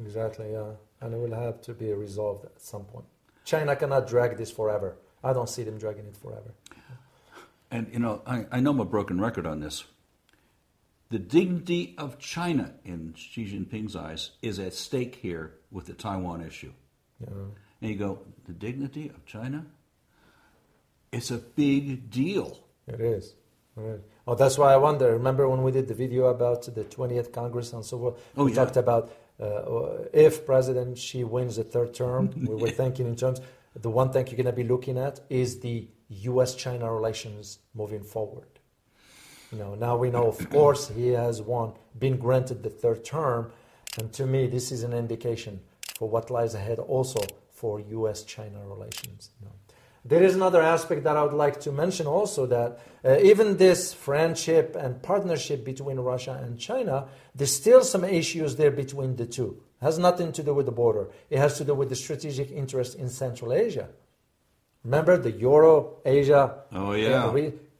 exactly. 0.00 0.52
Yeah, 0.52 0.72
and 1.00 1.14
it 1.14 1.16
will 1.18 1.34
have 1.34 1.60
to 1.62 1.72
be 1.74 1.92
resolved 1.92 2.44
at 2.44 2.60
some 2.60 2.84
point. 2.84 3.06
China 3.44 3.74
cannot 3.76 4.06
drag 4.08 4.36
this 4.36 4.50
forever. 4.50 4.96
I 5.24 5.32
don't 5.32 5.48
see 5.48 5.62
them 5.62 5.78
dragging 5.78 6.06
it 6.06 6.16
forever. 6.16 6.52
And, 7.70 7.88
you 7.92 7.98
know, 8.00 8.22
I, 8.26 8.46
I 8.52 8.60
know 8.60 8.70
I'm 8.72 8.80
a 8.80 8.84
broken 8.84 9.20
record 9.20 9.46
on 9.46 9.60
this. 9.60 9.84
The 11.10 11.18
dignity 11.18 11.94
of 11.98 12.18
China, 12.18 12.74
in 12.84 13.14
Xi 13.16 13.44
Jinping's 13.46 13.96
eyes, 13.96 14.30
is 14.42 14.58
at 14.58 14.74
stake 14.74 15.16
here 15.16 15.54
with 15.70 15.86
the 15.86 15.92
Taiwan 15.94 16.42
issue. 16.42 16.72
Yeah. 17.20 17.28
And 17.80 17.90
you 17.90 17.96
go, 17.96 18.20
the 18.46 18.52
dignity 18.52 19.08
of 19.08 19.24
China? 19.26 19.66
It's 21.12 21.30
a 21.30 21.38
big 21.38 22.10
deal. 22.10 22.58
It 22.86 23.00
is. 23.00 23.34
Is. 23.76 24.00
Oh, 24.26 24.34
that's 24.34 24.58
why 24.58 24.72
I 24.72 24.76
wonder. 24.76 25.12
Remember 25.12 25.48
when 25.48 25.62
we 25.62 25.72
did 25.72 25.88
the 25.88 25.94
video 25.94 26.26
about 26.26 26.62
the 26.74 26.84
20th 26.84 27.32
Congress 27.32 27.72
and 27.72 27.84
so 27.84 27.98
forth? 27.98 28.20
Oh, 28.36 28.44
we 28.44 28.50
yeah. 28.50 28.56
talked 28.56 28.76
about 28.76 29.10
uh, 29.40 30.04
if 30.12 30.44
President 30.44 30.98
Xi 30.98 31.24
wins 31.24 31.56
the 31.56 31.64
third 31.64 31.94
term, 31.94 32.30
we 32.36 32.54
were 32.54 32.70
thinking 32.70 33.06
in 33.06 33.16
terms, 33.16 33.40
the 33.74 33.90
one 33.90 34.12
thing 34.12 34.26
you're 34.26 34.36
going 34.36 34.46
to 34.46 34.52
be 34.52 34.64
looking 34.64 34.98
at 34.98 35.20
is 35.30 35.60
the 35.60 35.88
U.S. 36.08 36.54
China 36.54 36.92
relations 36.92 37.58
moving 37.74 38.04
forward. 38.04 38.48
You 39.50 39.58
know, 39.58 39.74
now 39.74 39.96
we 39.96 40.10
know, 40.10 40.28
of 40.28 40.50
course, 40.50 40.88
he 40.88 41.08
has 41.08 41.40
won, 41.40 41.72
been 41.98 42.18
granted 42.18 42.62
the 42.62 42.70
third 42.70 43.04
term, 43.04 43.52
and 43.98 44.12
to 44.12 44.26
me, 44.26 44.46
this 44.46 44.70
is 44.70 44.82
an 44.82 44.92
indication 44.92 45.60
for 45.96 46.08
what 46.08 46.30
lies 46.30 46.54
ahead 46.54 46.78
also 46.78 47.20
for 47.50 47.80
U.S.-China 47.80 48.68
relations. 48.68 49.30
You 49.40 49.46
know. 49.46 49.52
There 50.04 50.22
is 50.22 50.34
another 50.34 50.60
aspect 50.60 51.04
that 51.04 51.16
I 51.16 51.22
would 51.22 51.32
like 51.32 51.60
to 51.60 51.70
mention 51.70 52.06
also 52.06 52.46
that 52.46 52.80
uh, 53.04 53.18
even 53.18 53.56
this 53.56 53.94
friendship 53.94 54.74
and 54.74 55.00
partnership 55.00 55.64
between 55.64 55.98
Russia 56.00 56.40
and 56.42 56.58
China, 56.58 57.06
there's 57.34 57.54
still 57.54 57.84
some 57.84 58.02
issues 58.02 58.56
there 58.56 58.72
between 58.72 59.14
the 59.14 59.26
two. 59.26 59.62
It 59.80 59.84
has 59.84 59.98
nothing 59.98 60.32
to 60.32 60.42
do 60.42 60.54
with 60.54 60.66
the 60.66 60.72
border. 60.72 61.08
It 61.30 61.38
has 61.38 61.56
to 61.58 61.64
do 61.64 61.74
with 61.74 61.88
the 61.88 61.96
strategic 61.96 62.50
interest 62.50 62.96
in 62.96 63.08
Central 63.08 63.52
Asia. 63.52 63.88
Remember 64.82 65.16
the 65.16 65.30
Euro 65.30 65.98
Asia? 66.04 66.62
Oh, 66.72 66.92
yeah. 66.94 67.30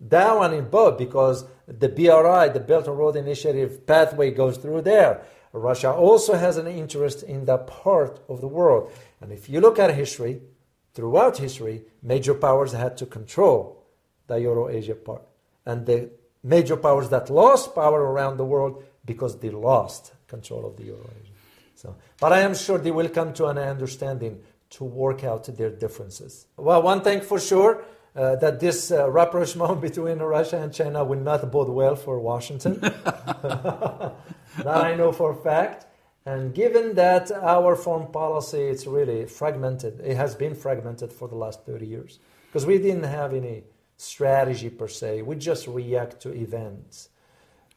that 0.01 0.37
one 0.37 0.55
in 0.55 0.69
both 0.69 0.99
because 0.99 1.45
the 1.67 1.89
BRI, 1.89 2.49
the 2.53 2.63
Belt 2.65 2.87
and 2.87 2.97
Road 2.97 3.17
Initiative 3.17 3.85
pathway 3.85 4.31
goes 4.31 4.57
through 4.59 4.83
there. 4.83 5.23
Russia 5.53 5.93
also 5.93 6.35
has 6.35 6.57
an 6.57 6.67
interest 6.67 7.25
in 7.25 7.45
that 7.47 7.67
part 7.67 8.21
of 8.29 8.41
the 8.41 8.49
world. 8.49 8.91
And 9.21 9.33
if 9.33 9.49
you 9.49 9.61
look 9.61 9.79
at 9.79 9.95
history, 9.95 10.41
throughout 10.95 11.39
history, 11.39 11.83
major 12.03 12.35
powers 12.35 12.73
had 12.73 12.97
to 12.99 13.07
control 13.07 13.85
the 14.27 14.37
Euro-Asia 14.37 14.95
part. 14.95 15.23
And 15.67 15.87
the 15.87 16.11
major 16.43 16.77
powers 16.77 17.09
that 17.11 17.31
lost 17.31 17.75
power 17.75 18.01
around 18.01 18.37
the 18.37 18.45
world 18.45 18.85
because 19.05 19.39
they 19.39 19.51
lost 19.51 20.13
control 20.27 20.67
of 20.67 20.77
the 20.77 20.85
Euro-Asia. 20.85 21.33
So, 21.75 21.97
but 22.21 22.33
I 22.33 22.41
am 22.41 22.55
sure 22.55 22.79
they 22.79 22.91
will 22.91 23.09
come 23.09 23.33
to 23.35 23.47
an 23.47 23.59
understanding 23.59 24.41
to 24.71 24.85
work 24.85 25.25
out 25.25 25.45
their 25.57 25.71
differences. 25.71 26.47
Well, 26.57 26.83
one 26.83 27.03
thing 27.03 27.21
for 27.21 27.39
sure, 27.39 27.85
uh, 28.15 28.37
that 28.37 28.61
this 28.61 28.91
uh, 28.91 29.11
rapprochement 29.11 29.81
between 29.89 30.19
Russia 30.19 30.59
and 30.59 30.73
China 30.73 31.05
will 31.05 31.21
not 31.21 31.51
bode 31.51 31.69
well 31.69 31.97
for 31.97 32.21
Washington. 32.21 32.79
that 32.81 34.15
I 34.67 34.95
know 34.95 35.13
for 35.13 35.33
a 35.33 35.37
fact. 35.37 35.87
And 36.25 36.55
given 36.55 36.95
that 36.95 37.33
our 37.33 37.75
foreign 37.75 38.13
policy 38.13 38.63
it's 38.63 38.87
really 38.87 39.27
fragmented, 39.27 40.01
it 40.01 40.17
has 40.17 40.35
been 40.35 40.55
fragmented 40.55 41.13
for 41.13 41.29
the 41.29 41.35
last 41.35 41.67
30 41.67 41.87
years 41.87 42.21
because 42.47 42.65
we 42.65 42.79
didn't 42.79 43.05
have 43.05 43.35
any 43.35 43.65
strategy 43.97 44.71
per 44.71 44.89
se. 44.89 45.23
We 45.23 45.37
just 45.37 45.67
react 45.67 46.21
to 46.21 46.33
events. 46.33 47.09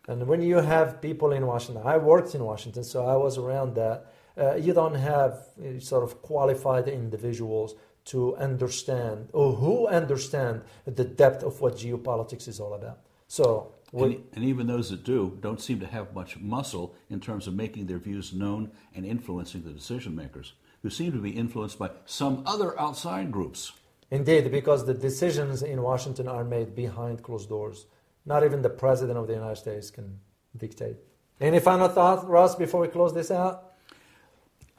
And 0.07 0.27
when 0.27 0.41
you 0.41 0.57
have 0.57 1.01
people 1.01 1.31
in 1.31 1.47
Washington, 1.47 1.83
I 1.85 1.97
worked 1.97 2.35
in 2.35 2.43
Washington, 2.43 2.83
so 2.83 3.05
I 3.05 3.15
was 3.15 3.37
around 3.37 3.75
that. 3.75 4.13
Uh, 4.37 4.55
you 4.55 4.73
don't 4.73 4.95
have 4.95 5.47
uh, 5.57 5.79
sort 5.79 6.03
of 6.03 6.21
qualified 6.21 6.87
individuals 6.87 7.75
to 8.05 8.35
understand 8.35 9.29
or 9.33 9.53
who 9.53 9.87
understand 9.87 10.61
the 10.85 11.03
depth 11.03 11.43
of 11.43 11.59
what 11.61 11.75
geopolitics 11.75 12.47
is 12.47 12.59
all 12.59 12.73
about. 12.75 12.99
So 13.27 13.73
and, 13.95 14.23
and, 14.33 14.43
even 14.43 14.67
those 14.67 14.89
that 14.89 15.03
do 15.03 15.37
don't 15.41 15.61
seem 15.61 15.79
to 15.79 15.87
have 15.87 16.13
much 16.13 16.39
muscle 16.39 16.95
in 17.09 17.19
terms 17.19 17.47
of 17.47 17.53
making 17.53 17.87
their 17.87 17.97
views 17.97 18.33
known 18.33 18.71
and 18.93 19.05
influencing 19.05 19.63
the 19.63 19.71
decision 19.71 20.15
makers, 20.15 20.53
who 20.81 20.89
seem 20.89 21.11
to 21.13 21.19
be 21.19 21.31
influenced 21.31 21.79
by 21.79 21.91
some 22.05 22.43
other 22.45 22.79
outside 22.79 23.31
groups. 23.31 23.71
Indeed, 24.11 24.51
because 24.51 24.85
the 24.85 24.93
decisions 24.93 25.63
in 25.63 25.81
Washington 25.81 26.27
are 26.27 26.43
made 26.43 26.75
behind 26.75 27.23
closed 27.23 27.49
doors. 27.49 27.85
Not 28.25 28.43
even 28.43 28.61
the 28.61 28.69
President 28.69 29.17
of 29.17 29.27
the 29.27 29.33
United 29.33 29.57
States 29.57 29.89
can 29.89 30.19
dictate. 30.57 30.97
Any 31.39 31.59
final 31.59 31.87
thoughts, 31.87 32.23
Ross, 32.25 32.55
before 32.55 32.81
we 32.81 32.87
close 32.87 33.13
this 33.13 33.29
out? 33.29 33.73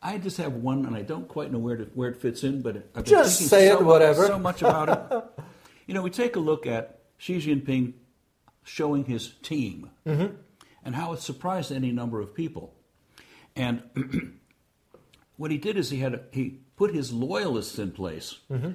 I 0.03 0.19
just 0.19 0.37
have 0.37 0.55
one, 0.55 0.87
and 0.87 0.95
I 0.95 1.03
don't 1.03 1.27
quite 1.27 1.53
know 1.53 1.59
where, 1.59 1.77
to, 1.77 1.85
where 1.95 2.09
it 2.09 2.17
fits 2.17 2.45
in, 2.45 2.63
but 2.63 2.77
I've 2.95 3.05
been 3.05 3.05
just 3.05 3.41
say 3.49 3.69
so, 3.69 3.81
it, 3.81 3.85
whatever. 3.85 4.27
so 4.27 4.39
much 4.39 4.63
about 4.63 4.89
it. 4.89 5.25
you 5.87 5.95
know, 5.95 6.03
we 6.03 6.11
take 6.11 6.37
a 6.37 6.41
look 6.41 6.67
at 6.67 7.01
Xi 7.19 7.39
Jinping 7.39 7.95
showing 8.67 9.05
his 9.05 9.35
team 9.43 9.91
mm-hmm. 10.05 10.35
and 10.85 10.95
how 10.95 11.13
it 11.13 11.21
surprised 11.21 11.71
any 11.71 11.93
number 11.93 12.21
of 12.21 12.35
people. 12.35 12.75
And 13.55 13.83
what 15.37 15.51
he 15.51 15.57
did 15.57 15.77
is 15.77 15.91
he 15.91 16.01
had 16.01 16.15
a, 16.15 16.21
he 16.33 16.59
put 16.77 16.93
his 16.93 17.13
loyalists 17.13 17.79
in 17.79 17.93
place, 17.93 18.39
mm-hmm. 18.51 18.73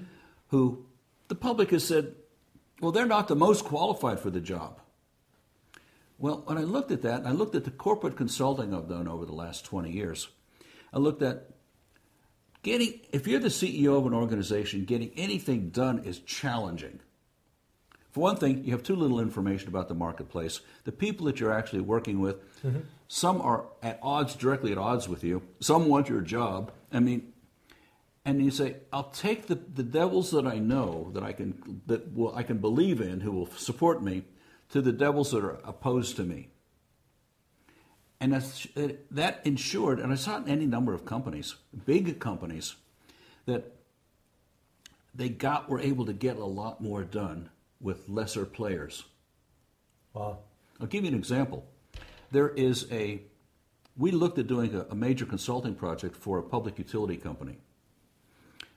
who 0.47 0.86
the 1.27 1.36
public 1.36 1.71
has 1.71 1.86
said, 1.86 2.15
well, 2.80 2.91
they're 2.91 3.06
not 3.06 3.27
the 3.27 3.36
most 3.36 3.65
qualified 3.65 4.19
for 4.19 4.30
the 4.30 4.41
job. 4.41 4.80
Well, 6.17 6.43
when 6.45 6.58
I 6.58 6.62
looked 6.62 6.91
at 6.91 7.01
that, 7.01 7.19
and 7.19 7.27
I 7.27 7.32
looked 7.32 7.56
at 7.56 7.65
the 7.65 7.71
corporate 7.71 8.15
consulting 8.15 8.73
I've 8.73 8.88
done 8.88 9.08
over 9.08 9.25
the 9.25 9.34
last 9.34 9.65
20 9.65 9.91
years, 9.91 10.30
I 10.93 10.99
looked 10.99 11.21
at 11.21 11.49
getting, 12.63 13.01
if 13.12 13.27
you're 13.27 13.39
the 13.39 13.49
CEO 13.49 13.97
of 13.97 14.06
an 14.06 14.13
organization, 14.13 14.86
getting 14.86 15.12
anything 15.17 15.69
done 15.69 15.99
is 15.99 16.19
challenging. 16.19 16.99
For 18.12 18.19
one 18.19 18.36
thing, 18.36 18.65
you 18.65 18.71
have 18.74 18.84
too 18.84 18.95
little 18.95 19.21
information 19.21 19.69
about 19.69 19.88
the 19.88 19.95
marketplace. 19.95 20.60
The 20.84 20.91
people 20.91 21.28
that 21.28 21.39
you're 21.39 21.54
actually 21.54 21.82
working 21.82 22.19
with, 22.19 22.41
mm-hmm. 22.62 22.80
some 23.08 23.41
are 23.41 23.65
at 23.82 24.00
odds, 24.04 24.36
directly 24.36 24.74
at 24.74 24.78
odds 24.78 25.08
with 25.08 25.24
you. 25.24 25.43
Some 25.62 25.88
want 25.88 26.10
your 26.10 26.21
job. 26.21 26.71
I 26.91 27.00
mean, 27.00 27.32
and 28.26 28.43
you 28.43 28.52
say, 28.52 28.76
I'll 28.91 29.10
take 29.10 29.47
the, 29.47 29.56
the 29.56 29.84
devils 29.84 30.32
that 30.32 30.45
I 30.45 30.60
know 30.60 31.12
that 31.13 31.24
I 31.24 31.32
can 31.32 31.82
that 31.88 32.13
will 32.13 32.36
I 32.36 32.43
can 32.43 32.58
believe 32.58 33.02
in 33.02 33.21
who 33.21 33.32
will 33.32 33.50
support 33.52 34.04
me 34.04 34.24
to 34.69 34.82
the 34.82 34.91
devils 34.91 35.32
that 35.32 35.43
are 35.43 35.60
opposed 35.63 36.17
to 36.17 36.24
me. 36.24 36.50
And 38.19 38.34
that's, 38.34 38.67
that 39.10 39.41
ensured, 39.45 40.00
and 40.00 40.12
I 40.12 40.15
saw 40.15 40.38
it 40.38 40.45
in 40.45 40.50
any 40.50 40.67
number 40.67 40.93
of 40.93 41.06
companies, 41.06 41.56
big 41.86 42.19
companies, 42.19 42.76
that 43.47 43.74
they 45.15 45.28
got 45.28 45.69
were 45.69 45.80
able 45.80 46.06
to 46.06 46.13
get 46.13 46.38
a 46.38 46.45
lot 46.45 46.82
more 46.82 47.04
done 47.04 47.50
with 47.82 48.08
lesser 48.08 48.46
players. 48.46 49.04
Wow. 50.13 50.39
I'll 50.80 50.88
give 50.88 51.04
you 51.04 51.10
an 51.10 51.17
example. 51.17 51.65
There 52.32 52.50
is 52.50 52.88
a, 52.91 53.22
we 53.98 54.12
looked 54.12 54.39
at 54.39 54.48
doing 54.48 54.74
a, 54.76 54.82
a 54.89 54.96
major 54.96 55.26
consulting 55.26 55.76
project 55.76 56.15
for 56.15 56.39
a 56.39 56.44
public 56.44 56.78
utility 56.78 57.17
company 57.17 57.58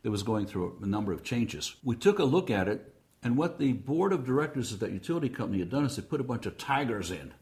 that 0.02 0.10
was 0.10 0.22
going 0.22 0.46
through 0.46 0.78
a 0.82 0.86
number 0.86 1.12
of 1.12 1.22
changes. 1.22 1.76
We 1.82 1.96
took 1.96 2.18
a 2.18 2.24
look 2.24 2.50
at 2.50 2.68
it, 2.68 2.94
and 3.22 3.36
what 3.36 3.58
the 3.58 3.72
board 3.72 4.12
of 4.12 4.26
directors 4.26 4.72
of 4.72 4.80
that 4.80 4.90
utility 4.92 5.28
company 5.28 5.60
had 5.60 5.70
done 5.70 5.86
is 5.86 5.96
they 5.96 6.02
put 6.02 6.20
a 6.20 6.24
bunch 6.24 6.46
of 6.46 6.58
tigers 6.58 7.10
in 7.10 7.32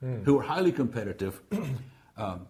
Hmm. 0.00 0.22
who 0.22 0.34
were 0.34 0.42
highly 0.42 0.70
competitive, 0.70 1.40
um, 2.16 2.46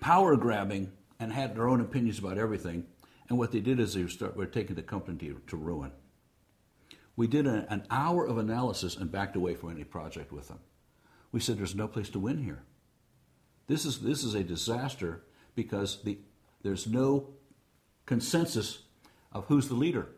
power 0.00 0.36
grabbing, 0.36 0.92
and 1.18 1.32
had 1.32 1.56
their 1.56 1.68
own 1.68 1.80
opinions 1.80 2.18
about 2.18 2.36
everything. 2.36 2.84
And 3.28 3.38
what 3.38 3.50
they 3.50 3.60
did 3.60 3.80
is 3.80 3.94
they 3.94 4.02
were, 4.02 4.08
start, 4.08 4.36
were 4.36 4.46
taking 4.46 4.76
the 4.76 4.82
company 4.82 5.16
to, 5.18 5.40
to 5.46 5.56
ruin. 5.56 5.90
We 7.18 7.26
did 7.26 7.48
a, 7.48 7.66
an 7.68 7.84
hour 7.90 8.24
of 8.24 8.38
analysis 8.38 8.94
and 8.96 9.10
backed 9.10 9.34
away 9.34 9.56
from 9.56 9.72
any 9.72 9.82
project 9.82 10.30
with 10.30 10.46
them. 10.46 10.60
We 11.32 11.40
said 11.40 11.58
there's 11.58 11.74
no 11.74 11.88
place 11.88 12.08
to 12.10 12.20
win 12.20 12.44
here. 12.44 12.62
This 13.66 13.84
is, 13.84 13.98
this 13.98 14.22
is 14.22 14.34
a 14.34 14.44
disaster 14.44 15.24
because 15.56 16.00
the, 16.04 16.18
there's 16.62 16.86
no 16.86 17.30
consensus 18.06 18.84
of 19.32 19.46
who's 19.46 19.66
the 19.66 19.74
leader. 19.74 20.10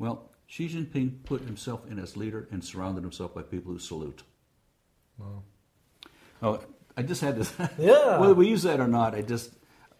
Well, 0.00 0.32
Xi 0.48 0.68
Jinping 0.68 1.22
put 1.22 1.42
himself 1.42 1.88
in 1.88 2.00
as 2.00 2.16
leader 2.16 2.48
and 2.50 2.64
surrounded 2.64 3.04
himself 3.04 3.32
by 3.32 3.42
people 3.42 3.72
who 3.72 3.78
salute. 3.78 4.24
Wow. 5.16 5.44
Oh, 6.42 6.60
I 6.96 7.02
just 7.02 7.20
had 7.20 7.36
this. 7.36 7.52
Yeah. 7.78 8.18
Whether 8.18 8.34
we 8.34 8.48
use 8.48 8.64
that 8.64 8.80
or 8.80 8.88
not, 8.88 9.14
I 9.14 9.22
just 9.22 9.52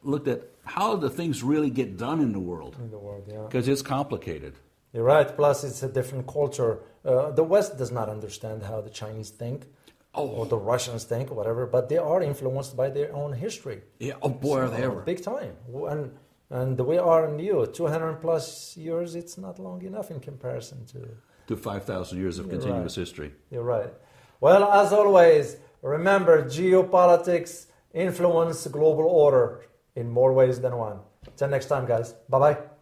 looked 0.02 0.26
at 0.26 0.42
how 0.64 0.96
the 0.96 1.09
things 1.09 1.44
really 1.44 1.70
get 1.70 1.96
done 1.96 2.20
in 2.20 2.32
the 2.32 2.40
world. 2.40 2.74
In 2.80 2.90
the 2.90 2.98
world, 2.98 3.28
yeah. 3.30 3.44
Because 3.46 3.68
it's 3.68 3.80
complicated. 3.80 4.54
You're 4.92 5.05
right. 5.05 5.29
Plus, 5.35 5.64
it's 5.64 5.83
a 5.83 5.88
different 5.88 6.27
culture. 6.27 6.81
Uh, 7.05 7.31
the 7.31 7.44
West 7.44 7.77
does 7.79 7.92
not 7.92 8.09
understand 8.09 8.62
how 8.62 8.81
the 8.81 8.90
Chinese 8.90 9.31
think. 9.31 9.66
Oh. 10.14 10.29
Or 10.29 10.46
the 10.46 10.57
Russians 10.57 11.05
think, 11.05 11.31
or 11.31 11.35
whatever, 11.35 11.66
but 11.66 11.90
they 11.90 11.99
are 11.99 12.22
influenced 12.22 12.75
by 12.75 12.88
their 12.88 13.14
own 13.14 13.35
history. 13.35 13.83
Yeah. 13.99 14.14
Oh 14.22 14.31
boy, 14.31 14.61
are 14.61 14.70
they 14.70 14.83
ever! 14.83 15.03
Big 15.03 15.22
time. 15.22 15.55
And 15.90 16.12
and 16.49 16.81
we 16.81 16.96
are 16.96 17.29
new. 17.29 17.66
200 17.66 18.20
plus 18.20 18.77
years, 18.77 19.14
it's 19.14 19.37
not 19.37 19.59
long 19.59 19.83
enough 19.83 20.11
in 20.11 20.20
comparison 20.20 20.87
to. 20.87 21.09
To 21.49 21.57
five 21.57 21.85
thousand 21.85 22.18
years 22.18 22.38
of 22.38 22.49
continuous 22.49 22.96
right. 22.96 23.03
history. 23.03 23.33
You're 23.51 23.62
right. 23.62 23.92
Well, 24.40 24.64
as 24.72 24.92
always, 24.92 25.57
remember 25.83 26.44
geopolitics 26.44 27.66
influence 27.92 28.66
global 28.66 29.05
order 29.05 29.66
in 29.94 30.11
more 30.11 30.33
ways 30.33 30.61
than 30.61 30.77
one. 30.77 30.99
Till 31.37 31.49
next 31.49 31.66
time, 31.66 31.87
guys. 31.87 32.14
Bye 32.29 32.38
bye. 32.38 32.75